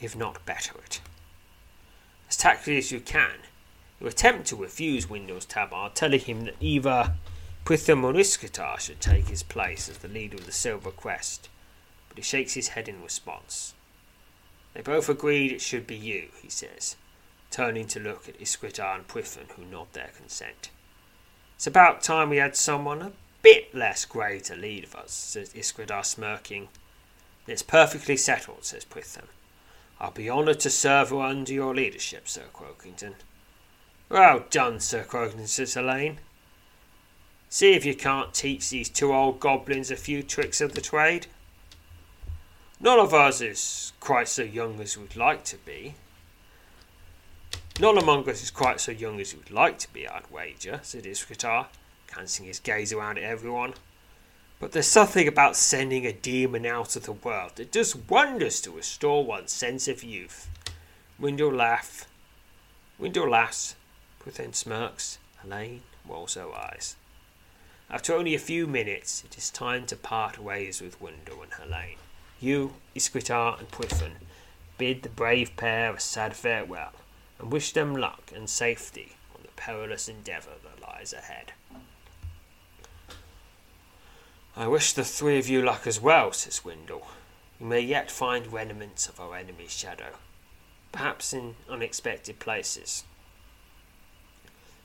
[0.00, 1.00] if not better it.
[2.28, 3.40] As tactfully as you can,
[4.00, 7.14] you attempt to refuse Windle's tabard, telling him that either
[7.64, 11.48] Prithim or Iskritar should take his place as the leader of the Silver Crest,
[12.08, 13.74] but he shakes his head in response.
[14.74, 16.96] They both agreed it should be you, he says
[17.54, 20.70] turning to look at Iskritar and Prithim, who nod their consent.
[21.54, 23.12] It's about time we had someone a
[23.42, 26.66] bit less grey to lead of us, says Iskritar, smirking.
[27.46, 29.26] It's perfectly settled, says Prithim.
[30.00, 33.14] I'll be honoured to serve under your leadership, Sir Croakington.
[34.14, 36.20] Well done, Sir Croakington, says Helene.
[37.48, 41.26] See if you can't teach these two old goblins a few tricks of the trade.
[42.78, 45.96] None of us is quite so young as we'd like to be,
[47.80, 51.02] None among us is quite so young as we'd like to be, I'd wager, said
[51.02, 51.66] Iskritar,
[52.06, 53.74] casting his gaze around at everyone.
[54.60, 58.70] But there's something about sending a demon out of the world that does wonders to
[58.70, 60.48] restore one's sense of youth.
[61.18, 62.06] Windle laughs.
[62.96, 63.74] Windle laughs,
[64.24, 66.96] Prithim smirks, Helene rolls her eyes.
[67.90, 71.98] After only a few minutes, it is time to part ways with Windle and Helene.
[72.40, 74.12] You, Iskritar, and Prithim
[74.78, 76.92] bid the brave pair a sad farewell
[77.38, 81.52] and wish them luck and safety on the perilous endeavour that lies ahead.
[84.56, 87.08] I wish the three of you luck as well, says Windle.
[87.60, 90.14] You may yet find remnants of our enemy's shadow,
[90.92, 93.04] perhaps in unexpected places.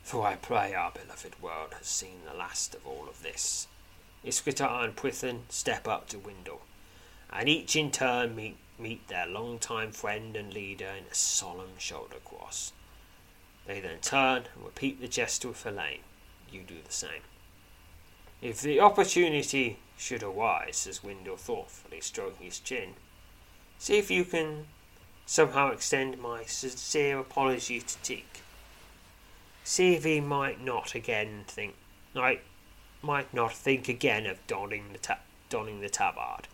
[0.04, 3.68] For I pray our beloved world has seen the last of all of this.
[4.26, 6.62] Iskritar and Prithim step up to Windle,
[7.32, 12.16] and each in turn meet meet their long-time friend and leader in a solemn shoulder
[12.24, 12.72] cross.
[13.68, 16.00] They then turn and repeat the gesture with Helene.
[16.52, 17.22] You do the same.
[18.42, 22.94] If the opportunity should arise, says Windle thoughtfully, stroking his chin,
[23.78, 24.68] see if you can
[25.26, 28.42] somehow extend my sincere apology to Teak.
[29.66, 31.76] He might not again think,
[32.16, 32.40] I
[33.02, 35.20] might not think again of donning the ta-
[35.50, 36.48] donning the tabard.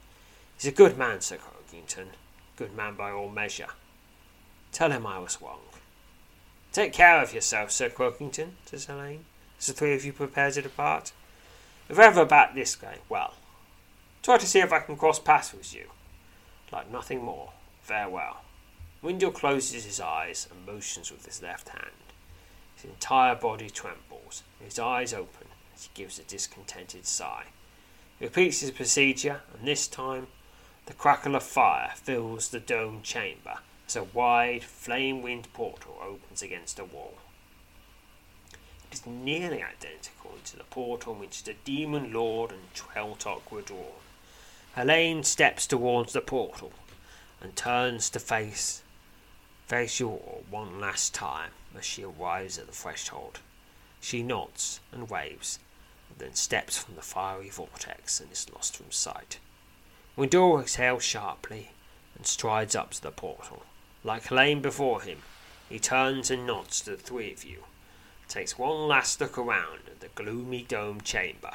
[0.55, 2.09] He's a good man, Sir Croakington.
[2.55, 3.67] Good man by all measure.
[4.71, 5.59] Tell him I was wrong.
[6.71, 9.25] Take care of yourself, Sir Croakington, says Helene,
[9.57, 11.13] as the three of you prepare to depart.
[11.89, 13.35] If ever about this way, well,
[14.23, 15.89] try to see if I can cross paths with you.
[16.71, 17.51] Like nothing more.
[17.81, 18.41] Farewell.
[19.01, 22.04] Windle closes his eyes and motions with his left hand.
[22.75, 27.45] His entire body trembles, his eyes open as he gives a discontented sigh.
[28.19, 30.27] He repeats his procedure, and this time
[30.85, 36.41] the crackle of fire fills the dome chamber as a wide, flame winged portal opens
[36.41, 37.15] against a wall.
[38.91, 44.01] It is nearly identical to the portal which the demon lord and Treltok were drawn.
[44.75, 46.73] Helene steps towards the portal
[47.41, 48.81] and turns to face
[50.01, 53.39] all one last time as she arrives at the threshold.
[54.01, 55.59] She nods and waves,
[56.09, 59.39] and then steps from the fiery vortex and is lost from sight.
[60.15, 61.71] Windle exhales sharply
[62.15, 63.63] and strides up to the portal.
[64.03, 65.19] Like Helene before him,
[65.67, 67.63] he turns and nods to the three of you,
[68.27, 71.51] takes one last look around at the gloomy dome chamber,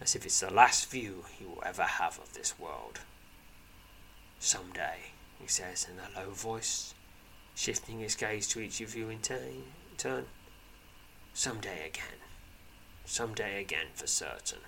[0.00, 3.00] as if it's the last view he will ever have of this world.
[4.38, 6.94] Some day, he says in a low voice,
[7.54, 10.26] shifting his gaze to each of you in turn.
[11.34, 12.18] Some day again.
[13.04, 14.60] Some day again for certain.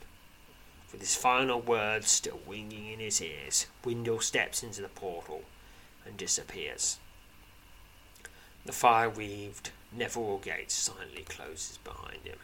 [0.92, 5.42] With his final words still ringing in his ears, Windle steps into the portal
[6.06, 6.98] and disappears.
[8.64, 12.38] The fire weaved Neverall gate silently closes behind him.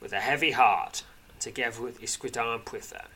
[0.00, 3.08] With a heavy heart, and together with Iskritar and Prithim,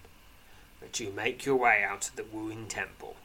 [0.80, 3.16] that you make your way out of the ruined temple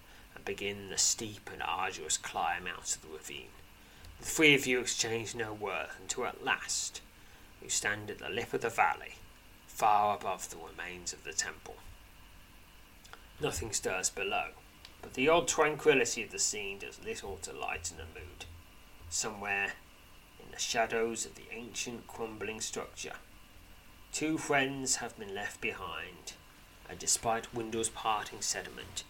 [0.46, 3.50] begin the steep and arduous climb out of the ravine.
[4.20, 7.02] The three of you exchange no word until at last
[7.62, 9.16] you stand at the lip of the valley
[9.68, 11.76] far above the remains of the temple.
[13.42, 14.52] Nothing stirs below,
[15.02, 18.46] but the odd tranquillity of the scene does little to lighten the mood.
[19.10, 19.74] Somewhere,
[20.42, 23.16] in the shadows of the ancient crumbling structure,
[24.14, 26.34] two friends have been left behind,
[26.90, 29.04] and despite Windle's parting sentiment,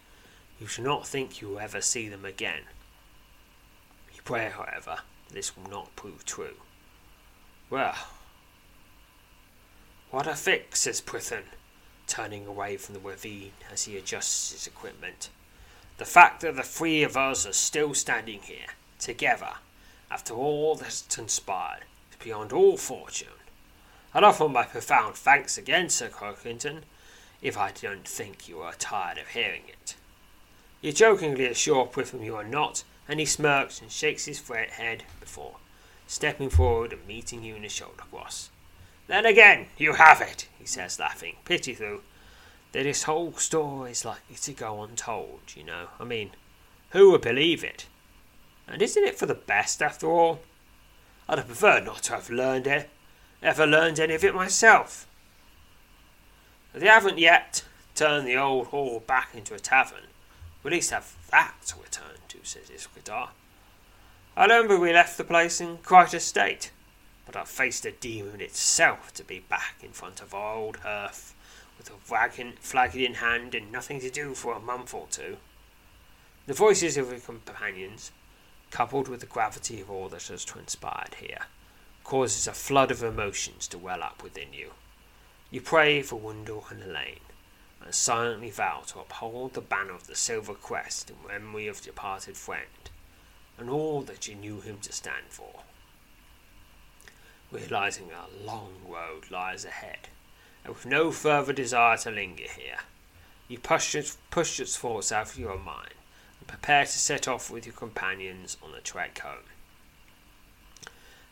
[0.60, 2.64] you should not think you will ever see them again.
[4.14, 4.99] You pray, however,
[5.32, 6.56] this will not prove true.
[7.69, 7.95] Well,
[10.11, 11.44] what a fix, says Prithim,
[12.07, 15.30] turning away from the ravine as he adjusts his equipment.
[15.98, 18.68] The fact that the three of us are still standing here,
[18.99, 19.56] together,
[20.11, 23.27] after all that's transpired, is beyond all fortune.
[24.14, 26.84] I'd offer my profound thanks again, Sir Croakington,
[27.41, 29.95] if I don't think you are tired of hearing it.
[30.86, 35.56] You jokingly assure Prithim you are not, and he smirks and shakes his head before
[36.06, 38.52] stepping forward and meeting you in the shoulder cross.
[39.07, 41.38] Then again, you have it, he says, laughing.
[41.44, 42.02] Pity, though,
[42.72, 45.88] that this whole story is likely to go untold, you know.
[45.99, 46.34] I mean,
[46.91, 47.88] who would believe it?
[48.68, 50.41] And isn't it for the best, after all?
[51.28, 52.91] I'd have preferred not to have learned it,
[53.41, 55.07] ever learned any of it myself.
[56.76, 57.64] They haven't yet
[57.95, 60.03] turned the old hall back into a tavern.
[60.65, 63.29] We at least have that to return to, says Iskritar.
[64.35, 66.71] I remember we left the place in quite a state,
[67.27, 71.35] but I faced the demon itself to be back in front of our old hearth,
[71.77, 75.37] with a wagon, flagon in hand and nothing to do for a month or two.
[76.47, 78.11] The voices of your companions,
[78.71, 81.45] coupled with the gravity of all that has transpired here,
[82.03, 84.71] causes a flood of emotions to well up within you.
[85.51, 87.19] You pray for Windle and Helene,
[87.86, 92.36] and silently vow to uphold the banner of the Silver Crest in memory of departed
[92.36, 92.90] friend
[93.57, 95.62] and all that you knew him to stand for.
[97.52, 100.10] Realizing a long road lies ahead,
[100.64, 102.80] and with no further desire to linger here,
[103.48, 105.94] you push, it, push its thoughts out of your mind
[106.40, 109.45] and prepare to set off with your companions on the trek home.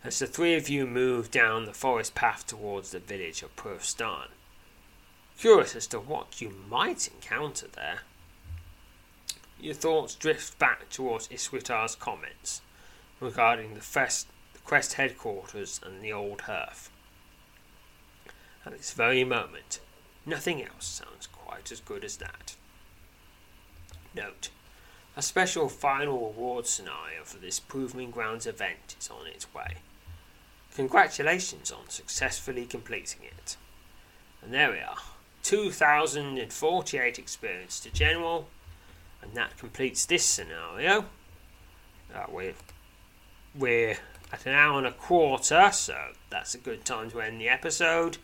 [0.04, 4.28] As the three of you move down the forest path towards the village of Purvstan,
[5.38, 8.00] curious as to what you might encounter there,
[9.60, 12.62] your thoughts drift back towards Iskritar's comments
[13.20, 14.28] regarding the, fest,
[14.66, 16.90] Quest headquarters and the old hearth.
[18.66, 19.80] At this very moment,
[20.26, 22.56] nothing else sounds quite as good as that.
[24.16, 24.50] Note,
[25.18, 29.78] a special final award scenario for this Proving Grounds event is on its way.
[30.76, 33.58] Congratulations on successfully completing it.
[34.42, 34.98] And there we are
[35.44, 38.48] 2048 experience to General
[39.24, 41.06] and that completes this scenario.
[42.14, 42.54] Uh, we're,
[43.58, 43.98] we're
[44.32, 45.96] at an hour and a quarter, so
[46.30, 48.18] that's a good time to end the episode.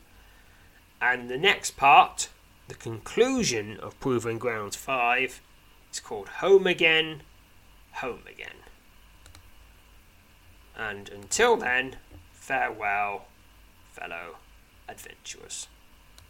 [1.01, 2.29] And the next part,
[2.67, 5.41] the conclusion of Proving Grounds 5,
[5.91, 7.21] is called Home Again,
[7.93, 8.57] Home Again.
[10.77, 11.95] And until then,
[12.33, 13.25] farewell,
[13.93, 14.37] fellow
[14.87, 15.67] adventurers.